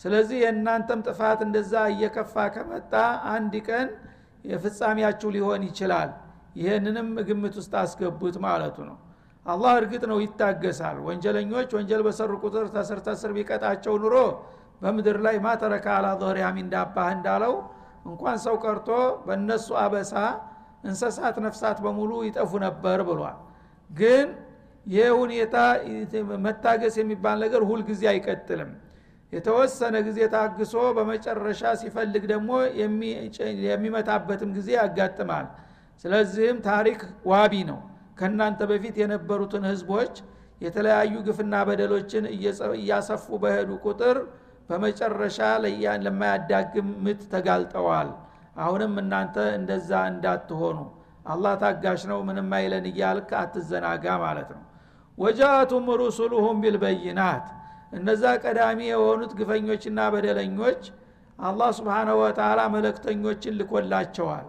ስለዚህ 0.00 0.38
የእናንተም 0.44 1.00
ጥፋት 1.06 1.40
እንደዛ 1.46 1.74
እየከፋ 1.92 2.34
ከመጣ 2.54 2.92
አንድ 3.34 3.54
ቀን 3.68 3.88
የፍጻሜያችሁ 4.44 5.28
ሊሆን 5.36 5.62
ይችላል። 5.68 6.10
ይህንንም 6.58 7.08
ግምት 7.28 7.54
ውስጥ 7.60 7.72
አስገቡት 7.80 8.36
ማለቱ 8.44 8.76
ነው 8.90 8.96
አላህ 9.46 9.72
እርግጥ 9.80 10.02
ነው 10.10 10.18
ይታገሳል። 10.22 10.96
ወንጀለኞች 11.06 11.68
ወንጀል 11.76 12.00
በሰሩ 12.06 12.32
ቁጥር 12.44 12.64
ተስር 12.74 13.00
ተስር 13.06 13.30
ቢቀጣቸው 13.36 13.94
ኑሮ 14.02 14.14
በምድር 14.82 15.18
ላይ 15.26 15.36
ማተረካ 15.44 15.86
አላ 15.98 16.06
ظهሪያም 16.22 16.56
እንዳባህ 16.62 17.08
እንዳለው 17.16 17.54
እንኳን 18.06 18.36
ሰው 18.44 18.56
ቀርቶ 18.64 18.88
በእነሱ 19.26 19.68
አበሳ 19.82 20.14
እንሰሳት 20.84 21.36
ነፍሳት 21.44 21.78
በሙሉ 21.84 22.10
ይጠፉ 22.26 22.50
ነበር 22.66 22.98
ብሏል። 23.08 23.38
ግን 23.90 24.26
ይህ 24.86 25.08
ሁኔታ 25.20 25.56
መታገስ 26.44 26.94
የሚባል 27.00 27.36
ነገር 27.44 27.62
ሁልጊዜ 27.70 28.02
አይቀጥልም። 28.12 28.70
የተወሰነ 29.32 29.96
ጊዜ 30.06 30.18
ታግሶ 30.34 30.74
በመጨረሻ 30.96 31.62
ሲፈልግ 31.80 32.24
ደግሞ 32.32 32.50
የሚመታበትም 33.66 34.50
ጊዜ 34.58 34.68
ያጋጥማል። 34.78 35.46
ስለዚህም 36.04 36.58
ታሪክ 36.68 37.00
ዋቢ 37.30 37.54
ነው 37.70 37.80
ከእናንተ 38.16 38.60
በፊት 38.70 38.96
የነበሩትን 39.00 39.64
ህዝቦች 39.70 40.14
የተለያዩ 40.60 41.14
ግፍና 41.26 41.54
በደሎችን 41.68 42.24
እያሰፉ 42.76 43.26
በሄዱ 43.42 43.70
ቁጥር 43.84 44.18
በመጨረሻ 44.68 45.38
ለማያዳግም 46.04 46.88
ምት 47.04 47.20
ተጋልጠዋል። 47.32 48.08
አሁንም 48.58 48.94
እናንተ 49.02 49.36
እንደዛ 49.58 49.90
እንዳትሆኑ። 50.12 50.78
አላህ 51.26 51.54
ታጋሽ 51.62 52.02
ነው 52.10 52.18
ምንም 52.28 52.50
አይለን 52.58 52.84
እያልክ 52.90 53.30
አትዘናጋ 53.40 54.06
ማለት 54.24 54.50
ነው። 54.56 54.62
ወጃቱም 55.18 55.86
ሩሱሉሁም 56.00 56.58
ቢልበይናት። 56.62 57.46
እነዛ 57.92 58.24
ቀዳሚ 58.44 58.80
የሆኑት 58.90 59.32
ግፈኞችና 59.38 60.00
በደለኞች 60.14 60.82
አላህ 61.38 61.70
ስብሓናሁ 61.78 62.16
ወተላ 62.22 62.60
መለክተኞችን 62.74 63.56
ልኮላቸዋል 63.60 64.46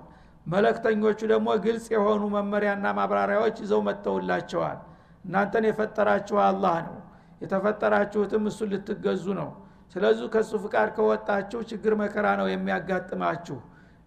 መለክተኞቹ 0.48 1.20
ደግሞ 1.32 1.48
ግልጽ 1.64 1.86
የሆኑ 1.94 2.24
መመሪያና 2.36 2.86
ማብራሪያዎች 2.98 3.58
ይዘው 3.64 3.82
መጥተውላቸዋል። 3.88 4.78
እናንተን 5.26 5.66
የፈጠራችሁ 5.70 6.38
አላህ 6.46 6.76
ነው። 6.88 6.98
የተፈጠራችሁትም 7.42 8.46
እሱን 8.50 8.70
ልትገዙ 8.74 9.26
ነው። 9.40 9.50
ስለዚህ 9.94 10.28
ከእሱ 10.34 10.52
ፍቃድ 10.64 10.90
ከወጣችሁ 10.96 11.60
ችግር 11.70 11.94
መከራ 12.02 12.28
ነው 12.40 12.48
የሚያጋጥማችሁ 12.52 13.58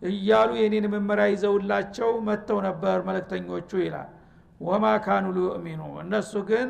እያሉ 0.03 0.51
የኔን 0.59 0.87
መመሪያ 0.95 1.27
ይዘውላቸው 1.33 2.11
መጥተው 2.29 2.59
ነበር 2.67 2.97
መለክተኞቹ 3.09 3.71
ይላል። 3.85 4.09
ወማ 4.61 4.87
ካኑ 5.05 5.27
ሊዩእሚኑ 5.37 5.83
እነሱ 6.03 6.33
ግን 6.49 6.69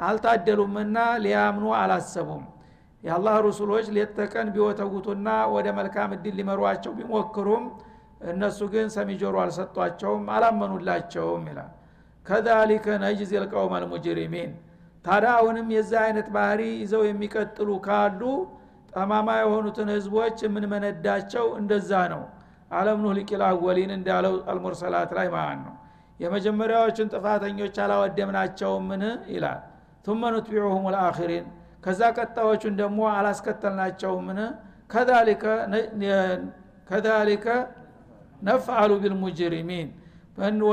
አልታደሉምና 0.00 0.96
ሊያምኑ 1.24 1.66
አላሰቡም። 1.78 2.44
የአላህ 3.02 3.34
ሩሱሎች 3.46 3.86
ሌት 3.96 4.10
ተቀን 4.18 4.48
ቢወተውቱና 4.54 5.28
ወደ 5.54 5.66
መልካም 5.78 6.10
እድል 6.16 6.34
ሊመሯቸው 6.40 6.92
ቢሞክሩም 6.98 7.64
እነሱ 8.28 8.58
ግን 8.72 8.88
ሰሚጆሮ 8.94 9.36
አልሰጧቸውም 9.42 10.24
አላመኑላቸውም 10.34 11.44
ይላል። 11.50 11.70
ከዛሊከ 12.26 12.86
ነጅዝ 13.02 13.30
ልቀውም 13.42 13.72
አልሙጅሪሚን። 13.78 14.50
ታዲያ 15.04 15.30
አሁንም 15.38 15.68
የዛ 15.74 15.92
አይነት 16.06 16.28
ባህሪ 16.34 16.62
ይዘው 16.82 17.02
የሚቀጥሉ 17.08 17.70
ካሉ 17.86 18.22
ጠማማ 18.92 19.28
የሆኑትን 19.40 19.88
ህዝቦች 19.94 20.36
የምንመነዳቸው 20.44 21.46
እንደዛ 21.60 21.92
ነው። 22.12 22.22
አለም 22.70 22.98
ኑህ 23.04 23.14
ሊቂል 23.18 23.42
እንዳለው 23.92 24.34
አልሙርሰላት 24.50 25.10
ላይ 25.18 25.28
ማለት 25.34 25.60
ነው። 25.66 25.74
የመጀመሪያዎቹን 26.20 27.08
ጥፋተኞች 27.14 27.76
አላወደምናቸውምን? 27.84 29.02
ይላል። 29.34 29.60
ቱመ 30.04 30.22
ኑትቢዑሁም 30.34 30.84
ልአኪሪን 30.94 31.46
ከዛ 31.84 32.00
ቀጣዮቹን 32.16 32.74
ደግሞ 32.80 33.00
አላስከተልናቸውምን? 33.12 34.38
ከዛሊከ 36.88 37.46
ነፍአሉ 38.42 38.90
ቢልሙጅሪሚን። 39.02 39.88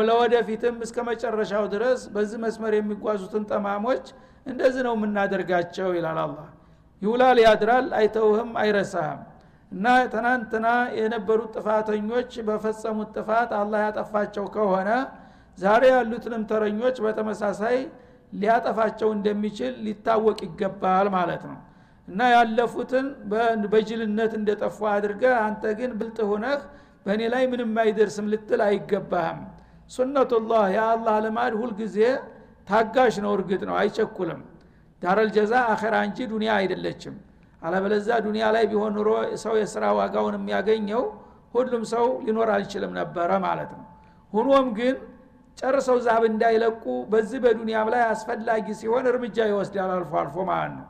ለወደፊትም 0.08 0.75
እስከ 0.86 0.97
መጨረሻው 1.08 1.65
ድረስ 1.73 2.01
በዚህ 2.13 2.38
መስመር 2.43 2.73
የሚጓዙትን 2.75 3.43
ጠማሞች 3.49 4.06
እንደዚህ 4.45 4.82
ነው 4.88 4.93
የምናደርጋቸው 4.97 5.89
ይላል 5.97 6.19
አላ 6.23 6.38
ይውላል 7.01 7.38
ያድራል 7.43 7.88
አይተውህም 7.97 8.51
አይረሳህም። 8.62 9.19
እና 9.71 9.86
ትናንትና 10.13 10.67
የነበሩት 10.97 11.51
ጥፋተኞች 11.58 12.32
በፈጸሙት 12.47 13.10
ጥፋት 13.17 13.49
አላህ 13.60 13.80
ያጠፋቸው 13.86 14.45
ከሆነ 14.56 14.89
ዛሬ 15.58 15.84
ያሉትንም 15.93 16.43
ተረኞች 16.49 16.97
በተመሳሳይ 17.06 17.77
ሊያጠፋቸው 18.34 19.10
እንደሚችል 19.17 19.73
ሊታወቅ 19.86 20.39
ይገባል 20.47 21.08
ማለት 21.15 21.43
ነው። 21.49 21.58
እና 22.08 22.19
ያለፉትን 22.34 23.06
በጅልነት 23.71 24.34
እንደጠፉ 24.39 24.77
አድርገ 24.93 25.23
አንተ 25.45 25.63
ግን 25.80 25.91
ብልጥ 25.99 26.19
ሁነህ 26.30 26.60
በእኔ 27.08 27.22
ላይ 27.34 27.43
ምንም 27.52 27.72
አይደርስም 27.82 28.26
ልትል 28.32 28.62
አይገባህም። 28.65 29.39
ሱነቱላህ 29.91 30.63
የአላህ 30.76 31.15
ልማድ 31.26 31.54
ሁልጊዜ 31.60 31.98
ታጋሽ 32.67 33.15
ነው። 33.26 33.32
እርግጥ 33.38 33.62
ነው 33.70 33.76
አይቸኩልም። 33.82 34.41
ዳረል 35.02 35.30
ጀዛ 35.36 35.54
አኸራ 35.74 35.96
እንጂ 36.08 36.20
ዱኒያ 36.32 36.52
አይደለችም። 36.60 37.15
አለበለዛ 37.62 38.10
ዱኒያ 38.26 38.46
ላይ 38.56 38.65
ቢሆን 38.72 38.91
ኑሮ 38.98 39.10
ሰው 39.43 39.54
የስራ 39.60 39.84
ዋጋውን 39.98 40.36
የሚያገኘው 40.38 41.04
ሁሉም 41.54 41.84
ሰው 41.93 42.06
ሊኖር 42.26 42.50
አልችልም 42.56 42.91
ነበረ 43.00 43.30
ማለት 43.46 43.72
ነው። 43.78 43.86
ሁኖም 44.34 44.67
ግን 44.78 44.96
ጨርሰው 45.58 45.98
ዛብ 46.06 46.24
እንዳይለቁ 46.30 46.84
በዚህ 47.12 47.39
በዱንያም 47.43 47.88
ላይ 47.93 48.04
አስፈላጊ 48.12 48.65
ሲሆን 48.80 49.06
እርምጃ 49.12 49.38
ይወስዳል 49.52 49.91
አልፎ 49.96 50.12
አልፎ 50.22 50.38
ማለት 50.52 50.74
ነው። 50.80 50.86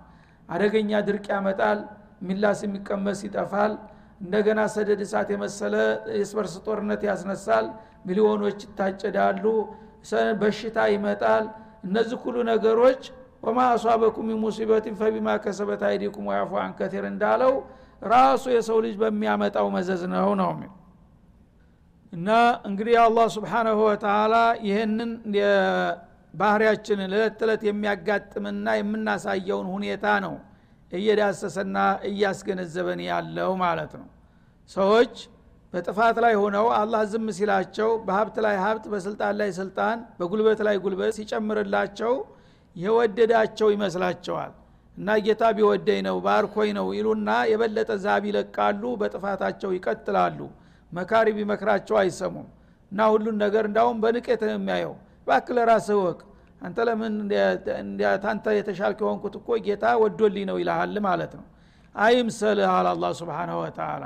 አደገኛ 0.50 1.00
ድርቅ 1.08 1.26
ያመጣል 1.34 1.80
ሚላስ 2.28 2.60
የሚቀመስ 2.66 3.20
ይጠፋል 3.28 3.74
እንደገና 4.22 4.60
ሰደድ 4.74 5.02
እሳት 5.06 5.30
የመሰለ 5.34 5.76
የስበርስ 6.18 6.54
ጦርነት 6.66 7.02
ያስነሳል። 7.10 7.66
ሚሊዮኖች 8.08 8.60
ይታጨዳሉ 8.66 9.44
በሽታ 10.42 10.78
ይመጣል። 10.94 11.46
እነዚህ 11.88 12.18
ሁሉ 12.24 12.38
ነገሮች 12.50 13.02
ወማ 13.44 13.60
አሷበኩም 13.74 14.30
ሙሲበትን 14.44 14.96
ፈቢማ 15.00 15.28
ከሰበት 15.44 15.82
አይዲኩም 15.90 16.26
ወያፉ 16.30 16.52
አን 16.62 16.72
ከቲር 16.80 17.06
እንዳለው 17.12 17.54
ራሱ 18.06 18.44
የሰው 18.56 18.78
ልጅ 18.86 18.96
በሚያመጣው 19.02 19.68
መዘዝ 19.76 20.02
ነው 20.14 20.32
ነው 20.42 20.52
እና 22.14 22.30
እንግዲህ 22.70 22.96
አላህ 23.06 23.26
ስብሓናሁ 23.36 23.80
ወተላ 23.88 24.36
ይህንን 24.68 25.12
ባህሪያችንን 26.34 27.10
እለት 27.10 27.34
ተዕለት 27.40 27.62
የሚያጋጥምና 27.68 28.68
የምናሳየውን 28.80 29.68
ሁኔታ 29.76 30.06
ነው 30.26 30.36
እየዳሰሰና 30.92 31.78
እያስገነዘበን 32.10 33.02
ያለው 33.08 33.52
ማለት 33.64 33.94
ነው። 34.00 34.08
ሰዎች 34.70 35.14
በጥፋት 35.74 36.18
ላይ 36.24 36.34
ሆነው 36.42 36.68
አላህ 36.78 37.02
ዝም 37.12 37.28
ሲላቸው 37.38 37.90
በሀብት 38.06 38.38
ላይ 38.46 38.56
ሀብት 38.64 38.86
በስልጣን 38.94 39.34
ላይ 39.40 39.50
ስልጣን 39.58 39.98
በጉልበት 40.20 40.60
ላይ 40.68 40.76
ጉልበት 40.84 41.12
ሲጨምርላቸው 41.18 42.14
የወደዳቸው 42.76 43.68
ይመስላቸዋል። 43.76 44.54
እና 44.98 45.18
ጌታ 45.26 45.44
ቢወደኝ 45.58 46.00
ነው 46.08 46.16
ባርኮኝ 46.26 46.70
ነው 46.78 46.88
ይሉና 46.98 47.30
የበለጠ 47.52 47.92
ዛብ 48.06 48.24
ይለቃሉ 48.30 48.84
በጥፋታቸው 49.02 49.72
ይቀጥላሉ። 49.76 50.40
መካሪ 50.92 51.28
ቢመክራቸው 51.38 51.96
አይሰሙም። 52.02 52.48
እና 52.92 53.00
ሁሉን 53.14 53.38
ነገር 53.44 53.64
እንዳውም 53.70 53.98
በንቄት 54.04 54.42
የሚያየው። 54.50 54.94
ባክ 55.28 55.48
ለራስህ 55.58 55.98
ወቅ 56.04 56.20
አንተ 56.62 56.78
ለምን 56.88 57.16
ታንተ 58.24 58.46
የተሻልክ 58.58 59.00
የሆንኩት 59.04 59.36
እኮ 59.40 59.58
ጌታ 59.66 59.86
ወዶልኝ 60.02 60.46
ነው 60.50 60.58
ይልሃል 60.62 60.96
ማለት 61.08 61.34
ነው። 61.40 61.46
አይምሰልህ 61.96 62.72
አለ 62.74 62.88
አላ 62.94 63.06
ስብን 63.20 63.52
ወተላ 63.60 64.04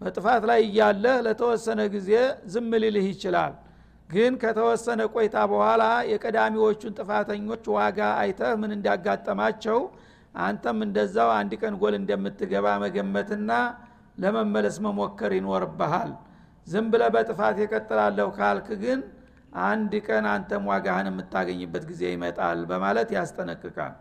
በጥፋት 0.00 0.42
ላይ 0.50 0.60
እያለ 0.66 1.04
ለተወሰነ 1.26 1.80
ጊዜ 1.94 2.10
ዝም 2.52 2.72
ሊልህ 2.82 3.06
ይችላል። 3.12 3.52
ግን 4.10 4.32
ከተወሰነ 4.42 5.00
ቆይታ 5.14 5.36
በኋላ 5.50 5.82
የቀዳሚዎቹን 6.12 6.96
ጥፋተኞች 6.98 7.64
ዋጋ 7.76 8.00
አይተህ 8.22 8.52
ምን 8.62 8.72
እንዳጋጠማቸው 8.76 9.78
አንተም 10.40 10.78
እንደዛው 10.86 11.30
አንድ 11.38 11.52
ቀን 11.62 11.74
ጎል 11.80 11.94
እንደምትገባ 12.00 12.66
መገመትና 12.84 13.50
ለመመለስ 14.22 14.76
መሞከር 14.86 15.32
ይኖርብሃል። 15.38 16.10
ዝም 16.66 16.86
ብለህ 16.92 17.02
በጥፋት 17.14 17.56
እቀጥላለሁ 17.62 18.28
ካልክ 18.36 18.68
ግን 18.82 18.98
አንድ 19.52 19.92
ቀን 20.06 20.24
አንተም 20.30 20.62
ዋጋህን 20.70 21.08
የምታገኝበት 21.10 21.84
ጊዜ 21.90 22.02
ይመጣል 22.12 22.60
በማለት 22.70 23.08
ያስጠነቅቃል። 23.16 23.92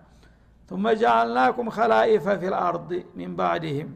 ثم 0.71 0.85
جعلناكم 1.01 1.67
خلائف 1.75 2.25
في 2.41 2.57
الأرض 2.57 2.89
من 3.17 3.31
بعدهم 3.39 3.89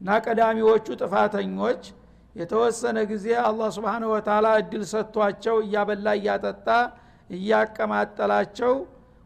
እና 0.00 0.16
ቀዳሚዎቹ 0.24 0.86
ጥፋተኞች 1.02 1.82
የተወሰነ 2.36 2.98
ጊዜ 3.10 3.26
አላህ 3.42 3.68
سبحانه 3.76 4.08
وتعالى 4.14 4.46
እድል 4.60 4.82
ሰጥቷቸው 4.90 5.56
እያበላ 5.64 6.08
እያጠጣ 6.18 6.66
እያቀማጠላቸው 7.30 8.74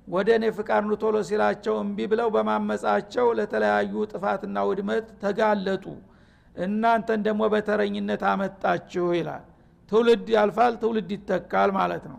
ወደ 0.09 0.29
እኔ 0.39 0.45
ፍቃድ 0.57 0.85
ቶሎ 1.03 1.17
ሲላቸው 1.29 1.75
እምቢ 1.83 1.99
ብለው 2.13 2.29
በማመጻቸው 2.37 3.27
ለተለያዩ 3.39 3.93
ጥፋትና 4.13 4.57
ውድመት 4.69 5.07
ተጋለጡ። 5.23 5.85
እናንተን 6.57 7.21
ደግሞ 7.27 7.43
በተረኝነት 7.53 8.23
አመጣችሁ 8.31 9.07
ይላል። 9.19 9.45
ትውልድ 9.91 10.27
ያልፋል 10.35 10.75
ትውልድ 10.83 11.11
ይተካል 11.15 11.71
ማለት 11.79 12.05
ነው። 12.11 12.19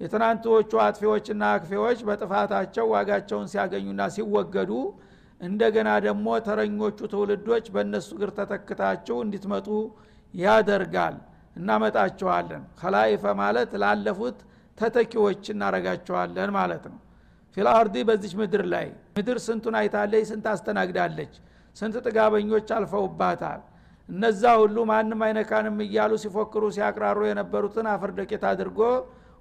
የትናንቶቹ 0.00 0.70
አጥፊዎችና 0.84 1.42
አክፌዎች 1.54 1.98
በጥፋታቸው 2.08 2.86
ዋጋቸውን 2.92 3.48
ሲያገኙና 3.52 4.02
ሲወገዱ 4.14 4.72
እንደገና 5.40 5.90
ደግሞ 6.06 6.26
ተረኞቹ 6.46 6.98
ትውልዶች 7.12 7.66
በእነሱ 7.74 8.08
ግር 8.20 8.30
ተተክታችሁ 8.38 9.16
እንዲትመጡ 9.24 9.68
ያደርጋል። 10.34 11.16
እናመጣቸዋለን። 11.56 12.62
ከላይፈ 12.80 13.22
ማለት 13.40 13.70
ላለፉት 13.82 14.38
ተተኪዎች 14.78 15.44
እናረጋቸዋለን 15.54 16.50
ማለት 16.56 16.84
ነው። 16.90 16.98
ፊልአርዲ 17.56 17.96
በዚች 18.08 18.34
ምድር 18.40 18.62
ላይ 18.72 18.86
ምድር 19.16 19.38
ስንቱን 19.46 19.74
አይታለች 19.80 20.24
ስንት 20.30 20.46
አስተናግዳለች 20.52 21.32
ስንት 21.76 21.96
ጥጋበኞች 22.06 22.68
አልፈውባታል 22.76 23.60
እነዛ 24.10 24.42
ሁሉ 24.60 24.76
ማንም 24.90 25.20
አይነካንም 25.26 25.76
እያሉ 25.84 26.12
ሲፎክሩ 26.22 26.62
ሲያቅራሩ 26.76 27.18
የነበሩትን 27.28 27.86
አፈር 27.92 28.10
ደቄት 28.18 28.44
አድርጎ 28.50 28.80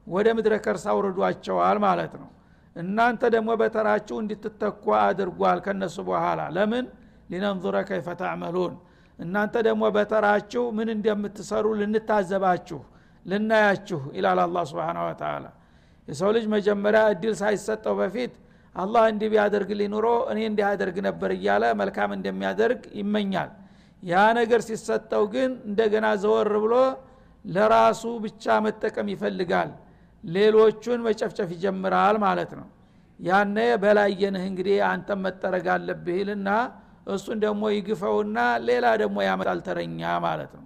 ወደ 0.07 0.27
ምድረ 0.37 0.53
ከርሳ 0.65 0.85
አውርዷቸዋል 0.93 1.77
ማለት 1.85 2.13
ነው። 2.21 2.29
እናንተ 2.75 3.21
ደግሞ 3.35 3.49
በተራችሁ 3.61 4.17
እንድትተኩ 4.23 4.83
አድርጓል 4.99 5.59
ከነሱ 5.65 5.97
በኋላ። 6.09 6.41
ለምን? 6.55 6.85
ሊነንظረ 7.31 7.75
ከይፈ 7.89 8.07
ተዕመሉን። 8.21 8.75
እናንተ 9.19 9.55
ደግሞ 9.67 9.83
በተራችሁ 9.95 10.63
ምን 10.77 10.89
እንደምትሰሩ 10.95 11.65
ልንታዘባችሁ 11.79 12.79
ልናያችሁ 13.25 14.01
ይላል 14.17 14.39
አላ 14.43 14.57
ስብን 14.69 14.99
ወተላ 15.03 15.45
የሰው 16.07 16.29
ልጅ 16.35 16.45
መጀመሪያ 16.53 17.01
እድል 17.13 17.33
ሳይሰጠው 17.41 17.95
በፊት 17.99 18.33
አላህ 18.75 19.03
እንዲህ 19.11 19.29
ቢያደርግልኝ 19.33 19.89
ኑሮ 19.93 20.07
እኔ 20.31 20.39
እንዲህ 20.49 20.65
አደርግ 20.69 20.97
ነበር 21.07 21.29
እያለ 21.35 21.63
መልካም 21.81 22.11
እንደሚያደርግ 22.17 22.81
ይመኛል 22.99 23.49
ያ 24.03 24.23
ነገር 24.37 24.61
ሲሰጠው 24.67 25.23
ግን 25.33 25.51
እንደገና 25.69 26.07
ዘወር 26.21 26.51
ብሎ 26.63 26.75
ለራሱ 27.45 28.03
ብቻ 28.25 28.55
መጠቀም 28.65 29.07
ይፈልጋል። 29.13 29.71
ሌሎቹን 30.23 30.99
መጨፍጨፍ 31.07 31.49
ይጀምራል 31.55 32.15
ማለት 32.25 32.51
ነው። 32.59 32.67
ያነ 33.19 33.57
በላየንህ 33.83 34.43
እንግዲህ 34.49 34.77
አንተም 34.89 35.19
መጠረግ 35.25 35.65
አለብህ 35.75 36.17
ይልና 36.19 36.49
እሱን 37.09 37.37
ደግሞ 37.43 37.63
ይግፈውና 37.75 38.37
ሌላ 38.67 38.85
ደግሞ 39.01 39.17
ያመጣል 39.27 39.59
ተረኛ 39.67 40.01
ማለት 40.25 40.51
ነው። 40.57 40.65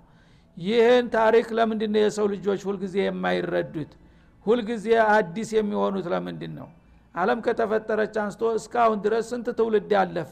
ይህን 0.58 1.06
ታሪክ 1.16 1.48
ለምንድን 1.58 1.96
የሰው 2.02 2.26
ልጆች 2.34 2.62
ሁልጊዜ 2.68 2.96
የማይረዱት? 3.04 3.92
ሁልጊዜ 4.46 4.86
አዲስ 5.14 5.50
የሚሆኑት 5.58 6.08
ለምንድን 6.14 6.54
ነው 6.60 6.68
አለም 7.16 7.40
ከተፈጠረች 7.46 8.16
አንስቶ 8.22 8.44
እስካሁን 8.60 9.00
ድረስ 9.06 9.26
ስንት 9.32 9.48
ትውልድ 9.58 9.92
ያለፈ 9.98 10.32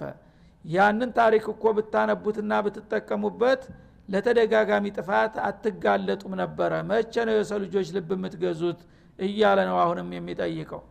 ያንን 0.66 1.12
ታሪክ 1.18 1.46
እኮ 1.54 1.64
ብታነቡትና 1.78 2.54
ብትጠቀሙበት 2.66 3.62
ለተደጋጋሚ 4.10 4.86
ጥፋት 4.98 5.34
አትጋለጡም 5.48 6.34
ነበረ። 6.42 6.72
መቼ 6.90 7.14
ነው 7.28 7.36
የሰው 7.38 7.60
ልጆች 7.66 7.88
ልብ 7.96 8.10
የምትገዙት? 8.16 8.80
እያለ 9.20 9.60
ነው 9.70 9.78
አሁንም 9.84 10.10
የሚጠይቀው። 10.16 10.82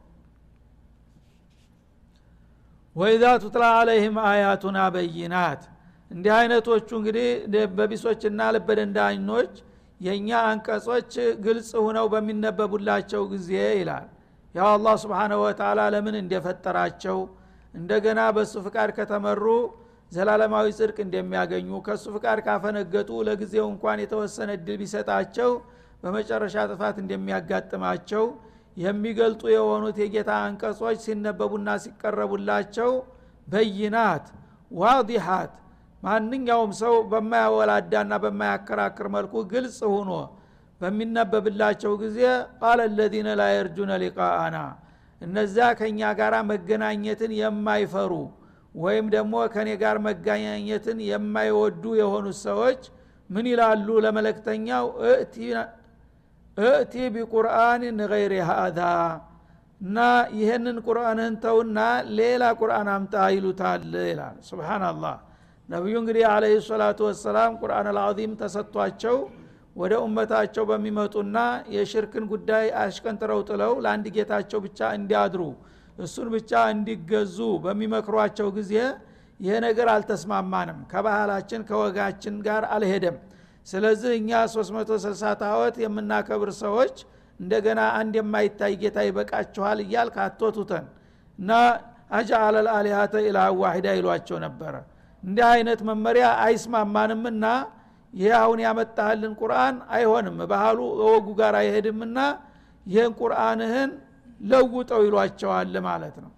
ወይዛ 2.97 3.25
ቱትላ 3.43 3.65
አለይህም 3.79 4.17
አያቱና 4.29 4.79
በይናት። 4.95 5.63
እንዲህ 6.11 6.33
አይነቶቹ 6.39 6.89
እንግዲህ 6.99 7.29
በቢሶችና 7.75 8.41
ልበደንዳኞች 8.55 9.53
የእኛ 10.01 10.31
አንቀጾች 10.49 11.13
ግልጽ 11.45 11.71
ሁነው 11.85 12.07
በሚነበቡላቸው 12.13 13.23
ጊዜ 13.33 13.51
ይላል። 13.79 14.07
ያው 14.55 14.69
አላህ 14.75 14.95
ስብሓነሁ 15.03 15.41
ወተላ 15.45 15.81
ለምን 15.95 16.17
እንደፈጠራቸው 16.23 17.19
እንደገና 17.75 18.21
በእሱ 18.37 18.55
ፍቃድ 18.67 18.91
ከተመሩ 18.97 19.45
ዘላለማዊ 20.13 20.69
ጽድቅ 20.79 20.97
እንደሚያገኙ 21.05 21.71
ከእሱ 21.87 22.05
ፍቃድ 22.15 22.39
ካፈነገጡ 22.47 23.11
ለጊዜው 23.29 23.67
እንኳን 23.73 23.99
የተወሰነ 24.05 24.51
እድል 24.59 24.79
ቢሰጣቸው 24.83 25.51
በመጨረሻ 26.03 26.57
ጥፋት 26.73 26.97
እንደሚያጋጥማቸው 27.03 28.25
የሚገልጡ 28.77 29.43
የሆኑት 29.55 29.97
የጌታ 30.03 30.31
አንቀጾች 30.47 30.99
ሲነበቡና 31.07 31.71
ሲቀረቡላቸው 31.85 32.91
በይናት 33.47 34.27
ዋዲሃት 34.71 35.55
ማንኛውም 36.03 36.71
ሰው 36.83 36.95
በማያወላዳና 37.11 38.13
በማያከራክር 38.25 39.09
መልኩ 39.17 39.35
ግልጽ 39.53 39.79
ሁኖ 39.95 40.13
በሚነበብላቸው 40.81 41.93
ጊዜ 42.03 42.19
ቃለ 42.61 42.81
ለዚነ 42.99 43.29
ላ 43.41 43.49
የርጁነ 43.55 43.91
ሊቃአና 44.03 44.57
እነዚያ 45.23 45.67
ከእኛ 45.79 46.01
ጋር 46.21 46.35
መገናኘትን 46.51 47.33
የማይፈሩ 47.41 48.13
ወይም 48.75 49.07
ደግሞ 49.15 49.35
ከእኔ 49.55 49.71
ጋር 49.83 49.97
መገናኘትን 50.07 50.99
የማይወዱ 51.09 51.85
የሆኑት 52.01 52.39
ሰዎች 52.47 52.83
ምን 53.31 53.47
ይላሉ? 53.53 53.89
ለመለክተኛው 54.05 54.87
እእቲ 56.59 56.95
ቢቁርአን 57.15 57.83
ገይር 58.03 58.33
ሃዛ 58.51 58.81
እና 59.81 59.99
ይህንን 60.39 60.77
ቁርአንህን 60.87 61.35
ተውና 61.45 61.79
ሌላ 62.19 62.43
ቁርአን 62.61 62.89
አምጣ 62.95 63.15
ይሉታል 63.35 63.85
ይላል። 64.05 64.37
ስብናላህ 64.49 65.15
ነቢዩ 65.69 65.95
እንግዲህ 66.03 66.25
አለህ 66.31 66.53
ሰላቱ 66.69 67.01
ወሰላም 67.09 67.53
ቁርአን 67.63 67.87
አልዓዚም 67.93 68.33
ተሰጥቷቸው 68.41 69.17
ወደ 69.77 69.93
ኡመታቸው 70.05 70.65
በሚመጡና 70.71 71.37
የሽርክን 71.75 72.25
ጉዳይ 72.33 72.67
አሽቀንጥረው 72.81 73.41
ጥለው 73.49 73.73
ለአንድ 73.85 74.07
ጌታቸው 74.17 74.61
ብቻ 74.65 74.89
እንዲያድሩ 74.99 75.43
እሱን 75.99 76.29
ብቻ 76.35 76.53
እንዲገዙ 76.75 77.37
በሚመክሯቸው 77.65 78.49
ጊዜ 78.59 78.75
ይሄ 79.41 79.53
ነገር 79.67 79.89
አልተስማማንም። 79.93 80.79
ከባህላችን 80.91 81.63
ከወጋችን 81.69 82.35
ጋር 82.47 82.63
አልሄደም። 82.75 83.17
ስለዚህ 83.67 84.13
እኛ 84.19 84.31
360 84.51 85.33
ታወት 85.43 85.77
የምናከብር 85.83 86.51
ሰዎች 86.61 86.97
እንደገና 87.41 87.81
አንድ 87.99 88.15
የማይታይ 88.21 88.73
ጌታ 88.83 88.99
ይበቃችኋል 89.07 89.79
እያል 89.85 90.09
ካቶቱተን 90.17 90.87
እና 91.39 91.51
አጃአለ 92.11 92.57
ልአሊሃተ 92.67 93.15
ኢላ 93.27 93.41
ዋሂዳ 93.61 93.89
ይሏቸው 93.99 94.39
ነበረ። 94.47 94.75
እንዲህ 95.23 95.47
አይነት 95.53 95.81
መመሪያ 95.89 96.27
አይስማማንምና 96.45 97.45
ይህ 98.15 98.33
አሁን 98.39 98.59
ያመጣህልን 98.65 99.33
ቁርአን 99.41 99.77
አይሆንም። 99.95 100.39
ባህሉ 100.53 100.79
ወጉ 101.05 101.27
ጋር 101.41 101.55
አይሄድምና 101.61 102.19
ይህን 102.87 103.13
ቁርአንህን 103.21 103.91
ለውጠው 104.41 105.01
ይሏቸዋል 105.07 105.75
ማለት 105.87 106.17
ነው። 106.25 106.31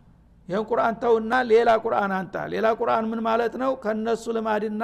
ይህን 0.48 0.64
ቁርአን 0.70 0.94
ተውና 1.02 1.32
ሌላ 1.50 1.70
ቁርአን 1.84 2.12
አንታ 2.16 2.36
ሌላ 2.54 2.66
ቁርአን 2.80 3.04
ምን 3.10 3.20
ማለት 3.28 3.54
ነው? 3.62 3.70
ከነሱ 3.84 4.24
ልማድና 4.36 4.82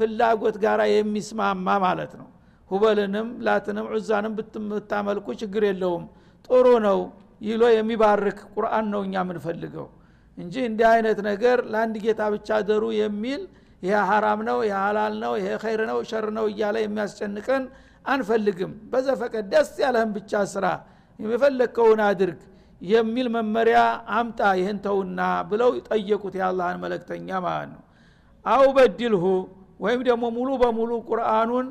ፍላጎት 0.00 0.56
ጋር 0.64 0.80
የሚስማማ 0.92 1.66
ማለት 1.86 2.12
ነው። 2.20 2.28
ሁበልንም 2.70 3.28
ላትንም 3.46 3.86
ዑዛንም 3.92 4.32
ብታመልኩ 4.70 5.26
ችግር 5.40 5.62
የለውም። 5.68 6.04
ጥሩ 6.48 6.66
ነው 6.86 7.00
ይሎ 7.40 7.62
የሚባርክ 7.74 8.38
ቁርአን 8.54 8.86
ነው 8.92 9.00
እኛ 9.06 9.14
የምንፈልገው። 9.20 9.86
እንጂ 10.38 10.54
እንዲህ 10.68 10.86
አይነት 10.92 11.18
ነገር 11.28 11.58
ለአንድ 11.72 11.94
ጌታ 12.04 12.22
ብቻ 12.34 12.48
ደሩ 12.68 12.84
የሚል 13.00 13.40
ይሄ 13.82 13.94
ሐራም 14.08 14.40
ነው 14.48 14.58
ይሄ 14.64 14.74
ሀላል 14.80 15.14
ነው 15.22 15.32
ይሄ 15.40 15.48
ኸይር 15.62 15.80
ነው 15.90 15.98
ሸር 16.10 16.26
ነው 16.36 16.46
እያለ 16.50 16.76
የሚያስጨንቀን 16.82 17.62
አንፈልግም። 18.04 18.72
በዘፈቀድ 18.92 19.44
ደስ 19.52 19.70
ያለህን 19.82 20.10
ብቻ 20.16 20.32
ስራ 20.52 20.66
የፈለግከውን 21.18 22.00
አድርግ 22.06 22.40
የሚል 22.82 23.26
መመሪያ 23.34 23.78
አምጣ 24.16 24.40
ይህን 24.58 24.78
ተውና 24.84 25.20
ብለው 25.50 25.70
ጠየቁት 25.88 26.34
የአላህን 26.38 26.78
መለክተኛ 26.84 27.28
ማለት 27.46 27.70
ነው። 27.74 27.82
አው 28.44 28.64
በድልሁ 28.76 29.24
ወይም 29.80 30.00
ደግሞ 30.08 30.24
ሙሉ 30.36 30.48
በሙሉ 30.62 30.92
ቁርአኑን 31.08 31.66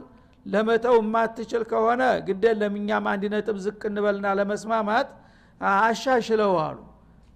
ለመተው 0.45 0.95
የማትችል 0.99 1.63
ከሆነ 1.71 2.03
ግደን 2.27 2.57
ለምኛም 2.61 3.07
አንድ 3.11 3.23
ነጥብ 3.33 3.57
ዝቅ 3.65 3.81
እንበልና 3.89 4.27
ለመስማማት 4.39 5.09
አሻሽለው 5.61 6.53
አሉ። 6.65 6.77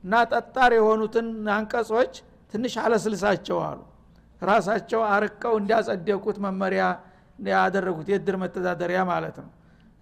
እና 0.03 0.13
ጠጣር 0.31 0.71
የሆኑትን 0.77 1.27
አንቀጾች 1.55 2.13
ትንሽ 2.53 2.73
አለስልሳቸው 2.83 3.57
አሉ 3.67 3.79
ራሳቸው 4.43 5.01
አርቀው 5.13 5.53
እንዲያጸደቁት 5.60 6.38
መመሪያ 6.45 6.84
ያደረጉት 7.49 8.08
የድር 8.13 8.36
መተዳደሪያ 8.43 9.01
ማለት 9.12 9.38
ነው። 9.43 9.51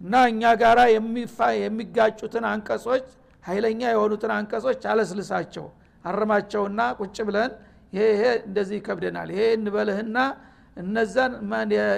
እና 0.02 0.14
እኛ 0.32 0.44
ጋራ 0.62 0.80
የሚጋጩትን 1.64 2.46
አንቀጾች 2.52 3.06
ኃይለኛ 3.44 3.82
የሆኑትን 3.94 4.32
አንቀጾች 4.38 4.82
አለስልሳቸው 4.92 5.66
አርማቸውና 6.06 6.82
ቁጭ 7.00 7.18
ብለን 7.28 7.52
ይሄ 7.94 8.04
ይሄ 8.14 8.24
እንደዚህ 8.48 8.76
ይከብደናል 8.80 9.30
ይሄ 9.34 9.42
እንበልህና 9.58 10.18
እነዛን 10.78 11.34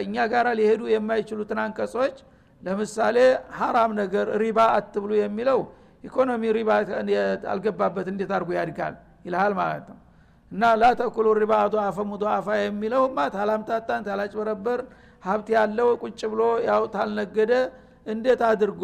እኛ 0.03 0.15
ጋር 0.33 0.47
ሊሄዱ 0.59 0.81
የማይችሉትን 0.93 1.59
አንቀጾች 1.65 2.15
ለምሳሌ 2.63 3.17
ሀራም 3.57 3.91
ነገር 4.01 4.27
ሪባ 4.43 4.59
አትብሉ 4.77 5.11
የሚለው 5.19 5.59
ኢኮኖሚ 6.03 6.43
ሪባ 6.57 6.69
አልገባበት 7.53 8.07
እንዴት 8.13 8.31
አድርጎ 8.35 8.51
ያድጋል 8.57 8.95
ይልሃል 9.27 9.53
ማለት 9.59 9.85
ነው 9.91 9.97
እና 10.53 10.63
ላተኩሉ 10.81 11.27
ሪባ 11.41 11.53
ዱአፈ 11.73 11.97
ሙዱአፋ 12.09 12.47
የሚለው 12.59 13.03
ማ 13.15 13.25
ታላምታታን 13.35 14.01
ታላጭበረበር 14.07 14.79
ሀብት 15.23 15.47
ያለው 15.55 15.89
ቁጭ 16.03 16.21
ብሎ 16.33 16.41
ያው 16.67 16.83
ታልነገደ 16.95 17.53
እንዴት 18.05 18.41
አድርጎ 18.49 18.83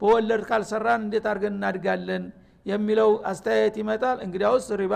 በወለድ 0.00 0.42
ካልሰራን 0.50 1.00
እንዴት 1.06 1.24
አድርገን 1.30 1.54
እናድጋለን 1.56 2.24
የሚለው 2.66 3.10
አስተያየት 3.30 3.76
ይመጣል። 3.80 4.18
እንግዲያውስ 4.26 4.66
ሪባ 4.82 4.94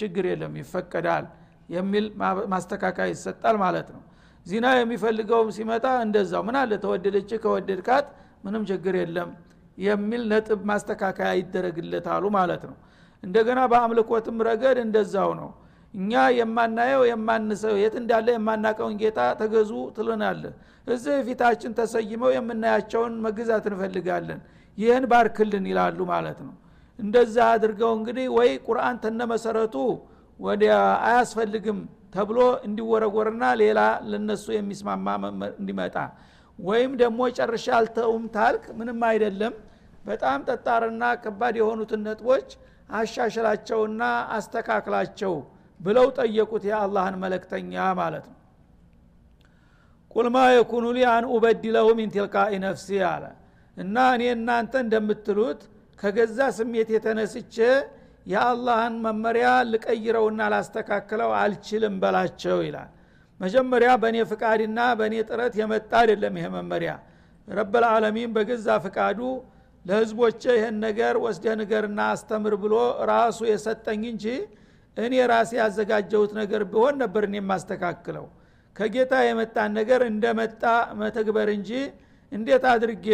ችግር 0.00 0.24
የለም 0.30 0.52
ይፈቀዳል 0.60 1.24
የሚል 1.68 2.06
ማስተካከያ 2.52 3.06
ይሰጣል 3.12 3.56
ማለት 3.64 3.88
ነው። 3.94 4.02
ዚና 4.46 4.66
የሚፈልገውም 4.78 5.50
ሲመጣ 5.56 5.86
እንደዛው 6.06 6.42
ምን 6.48 6.56
አለ? 6.60 6.72
ተወደደች 6.84 7.30
ከወደድካት 7.44 8.06
ምንም 8.44 8.62
ችግር 8.70 8.94
የለም 9.02 9.30
የሚል 9.78 10.22
ነጥብ 10.32 10.60
ማስተካከያ 10.70 11.30
ይደረግለታሉ 11.38 12.24
ማለት 12.38 12.64
ነው 12.68 12.76
እንደገና 13.24 13.60
በአምልኮትም 13.72 14.38
ረገድ 14.48 14.78
እንደዛው 14.84 15.30
ነው። 15.40 15.50
እኛ 15.94 16.12
የማናየው 16.38 17.02
የማንሰው 17.08 17.74
የት 17.80 17.94
እንዳለ 18.00 18.28
የማናቀውን 18.34 18.94
ጌታ 19.02 19.20
ተገዙ 19.40 19.72
ትልናለ 19.96 20.42
እዚህ 20.86 21.16
ፊታችን 21.26 21.72
ተሰይመው 21.78 22.30
የምናያቸውን 22.34 23.12
መግዛት 23.26 23.66
እንፈልጋለን። 23.70 24.40
ይህን 24.78 25.04
ባርክልን 25.10 25.66
ይላሉ 25.70 25.98
ማለት 26.10 26.38
ነው። 26.46 26.54
እንደዛ 26.98 27.36
አድርገው 27.52 27.92
እንግዲህ 27.98 28.26
ወይ 28.36 28.50
ቁርአን 28.66 28.96
ተነመሰረቱ 29.04 29.76
ወደ 30.40 30.64
አያስፈልግም 31.06 31.78
ተብሎ 32.14 32.38
እንዲወረወርና 32.66 33.44
ሌላ 33.62 33.80
ለነሱ 34.10 34.46
የሚስማማ 34.56 35.06
እንዲመጣ። 35.54 35.96
ወይም 36.58 36.92
ደግሞ 37.00 37.20
ጨርሻ 37.38 37.66
አልተውም 37.78 38.24
ታልክ 38.36 38.64
ምንም 38.78 39.00
አይደለም። 39.08 39.54
በጣም 40.04 40.38
ጠጣርና 40.48 41.04
ከባድ 41.22 41.54
የሆኑትን 41.60 42.02
ነጥቦች 42.08 42.48
አሻሽላቸውና 42.88 44.02
አስተካክላቸው 44.36 45.34
ብለው 45.80 46.06
ጠየቁት 46.18 46.64
የአላህን 46.68 47.16
መለክተኛ 47.22 47.72
ማለት 48.00 48.24
ነው። 48.30 48.38
ቁልማ 50.10 50.36
የኩኑ 50.54 50.84
ሊ 50.96 51.00
አን 51.12 51.24
ኡበድለሁ 51.32 51.86
ሚን 51.98 52.10
ቲልቃኢ 52.14 52.52
ነፍሲ 52.64 52.88
አለ። 53.08 53.24
እና 53.76 53.96
እኔ 54.16 54.24
እናንተ 54.34 54.74
እንደምትሉት 54.84 55.60
ከገዛ 55.98 56.38
ስሜት 56.58 56.88
የተነስቼ 56.94 57.56
የአላህን 58.26 58.94
መመሪያ 59.06 59.48
ልቀይረውና 59.70 60.42
ላስተካክለው 60.52 61.30
አልችልም 61.40 61.96
በላቸው 62.02 62.58
ይላል። 62.66 62.90
መጀመሪያ 63.40 63.90
በእኔ 64.02 64.18
ፍቃድና 64.30 64.80
በእኔ 64.98 65.14
ጥረት 65.28 65.54
የመጣ 65.60 65.92
አይደለም 66.02 66.34
ይሄ 66.38 66.46
መመሪያ። 66.56 66.92
ረበልዓለሚን 67.48 68.30
በገዛ 68.36 68.68
ፍቃዱ 68.84 69.20
ለህዝቦቼ 69.84 70.42
ይህን 70.56 70.76
ነገር 70.86 71.14
ወስደህ 71.24 71.54
ንገርና 71.60 72.00
አስተምር 72.12 72.54
ብሎ 72.62 72.74
ራሱ 73.10 73.38
የሰጠኝ 73.50 74.02
እንጂ 74.12 74.26
እኔ 74.96 75.14
ራሴ 75.32 75.50
ያዘጋጀሁት 75.60 76.32
ነገር 76.40 76.62
ቢሆን 76.72 76.94
ነበር 77.02 77.22
እኔ 77.28 77.36
የማስተካክለው። 77.40 78.26
ከጌታ 78.76 79.14
የመጣን 79.26 79.70
ነገር 79.78 80.00
እንደመጣ 80.10 80.62
መተግበር 81.00 81.48
እንጂ 81.56 81.70
እንዴት 82.32 82.64
አድርጌ 82.72 83.06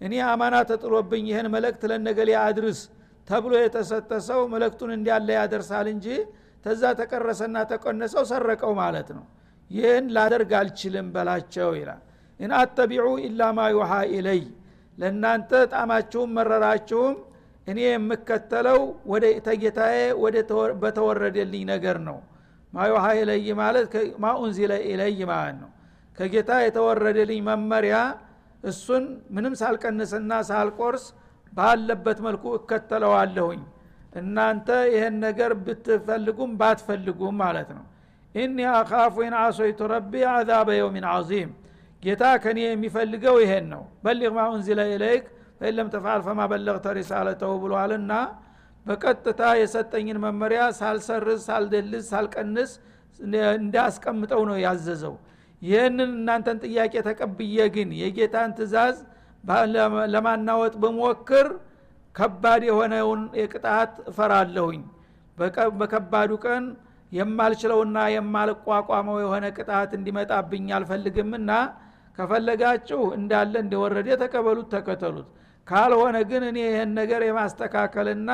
እኔ 0.00 0.14
አማና 0.28 0.56
ተጥሎብኝ 0.70 1.24
ይህን 1.30 1.48
መልእክት 1.54 1.82
ለነገሌ 1.90 2.30
አድርስ 2.44 2.80
ተብሎ 3.28 3.52
የተሰጠ 3.62 4.10
ሰው 4.28 4.40
መልእክቱን 4.52 4.90
እንዳለ 4.96 5.28
ያደርሳል 5.38 5.86
እንጂ 5.94 6.06
ተዛ 6.64 6.82
ተቀረሰና 7.00 7.58
ተቆነሰው 7.70 8.24
ሰረቀው 8.30 8.72
ማለት 8.80 9.08
ነው። 9.16 9.24
ይህን 9.70 10.06
ላደርግ 10.16 10.50
አልችልም 10.60 11.06
በላቸው 11.14 11.70
ይላል። 11.78 12.00
إن 12.40 12.52
أتبع 12.58 13.06
إلا 13.26 13.42
ما 13.56 13.68
يوحى 13.74 13.92
إلي 14.16 14.42
ለእናንተ 14.98 15.50
ጣማችሁም 15.72 16.32
መረራችሁም 16.36 17.14
እኔ 17.66 17.78
የምከተለው 17.86 18.80
ወደ 19.12 19.24
ተጌታዬ 19.46 19.96
ወደ 20.22 20.36
በተወረደልኝ 20.82 21.62
ነገር 21.72 21.96
ነው። 22.08 22.18
ما 22.72 23.04
يوحى 23.18 23.37
إلي 23.37 23.46
ማለት 23.60 23.92
ما 24.22 24.32
أنزل 24.32 24.72
إلي 24.90 25.18
ማለት 25.30 25.56
ነው። 25.62 25.70
ከጌታ 26.18 26.50
የተወረደልኝ 26.64 27.40
መመሪያ 27.48 27.96
እሱን 28.64 29.04
ምንም 29.34 29.54
ሳልቀንስና 29.60 30.32
ሳልቆርስ 30.50 31.04
ባለበት 31.52 32.18
መልኩ 32.26 32.44
እከተለዋለሁኝ። 32.58 33.62
እናንተ 34.14 34.68
ይህን 34.92 35.14
ነገር 35.24 35.50
ብትፈልጉም 35.64 36.50
ባትፈልጉም 36.60 37.36
ማለት 37.42 37.70
ነው። 37.76 37.84
إني 38.34 38.58
أخاف 38.74 39.14
إن 39.26 39.34
عصيت 39.40 39.80
ربي 39.92 40.12
عذاب 40.32 40.68
يوم 40.78 41.06
عظيم 41.12 41.50
ጌታ 42.02 42.22
ከኔ 42.42 42.58
የሚፈልገው 42.64 43.36
ይሄን 43.42 43.66
ነው። 43.72 43.82
بلغ 44.04 44.32
ما 44.36 44.44
إليك 44.92 45.24
فإن 45.58 45.73
لم 45.73 45.88
تفعل 45.92 46.20
فما 46.26 46.40
بلغت 46.52 46.86
رسالته 46.96 47.52
ብሏልና 47.62 48.12
በቀጥታ 48.86 49.42
የሰጠኝን 49.58 50.18
መመሪያ 50.24 50.62
ሳልሰርዝ 50.78 51.40
ሳልደልዝ 51.48 52.04
ሳልቀንስ 52.12 52.70
እንዳስቀምጠው 53.56 54.40
ነው 54.48 54.56
ያዘዘው። 54.64 55.14
ይህንን 55.62 56.10
እናንተን 56.16 56.58
ጥያቄ 56.64 56.94
ተቀብዬ 57.08 57.66
ግን 57.74 57.90
የጌታን 58.00 58.52
ትእዛዝ 58.56 58.96
ለማናወጥ 60.14 60.74
በሞክር 60.82 61.46
ከባድ 62.14 62.62
የሆነውን 62.68 63.22
የቅጣት 63.40 63.92
እፈራለሁኝ። 64.10 64.82
በከባዱ 65.78 66.32
ቀን 66.44 66.64
የማልችለውና 67.12 67.98
የማልቋቋመው 68.14 69.16
የሆነ 69.22 69.46
ቅጣት 69.56 69.90
እንዲመጣብኝ 69.98 70.66
አልፈልግምና 70.76 71.50
ከፈለጋችሁ 72.17 73.01
እንዳለ 73.17 73.53
እንደወረደ 73.65 74.09
ተቀበሉት 74.23 74.67
ተከተሉት 74.75 75.27
ካልሆነ 75.67 76.17
ግን 76.29 76.43
እኔ 76.49 76.57
ይህን 76.67 76.91
ነገር 76.99 77.21
የማስተካከልና 77.27 78.31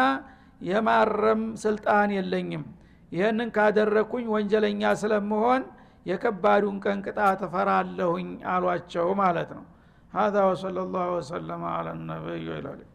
የማረም 0.61 1.43
ስልጣን 1.63 2.09
የለኝም 2.17 2.63
ይህንን 3.11 3.49
ካደረግኩኝ 3.57 4.25
ወንጀለኛ 4.35 4.91
ስለመሆን 5.01 5.63
የከባዱን 6.05 6.77
ቀን 6.85 6.99
ቅጣት 7.07 7.41
እፈራለሁኝ 7.49 8.29
አሏቸው 8.55 9.07
ማለት 9.23 9.51
ነው 9.57 9.63
هذا 10.13 10.41
وصلى 10.43 10.81
الله 10.85 11.07
وسلم 11.17 11.61
على 11.75 11.91
النبي 11.91 12.45
وعلى 12.49 12.69
اله 12.73 12.87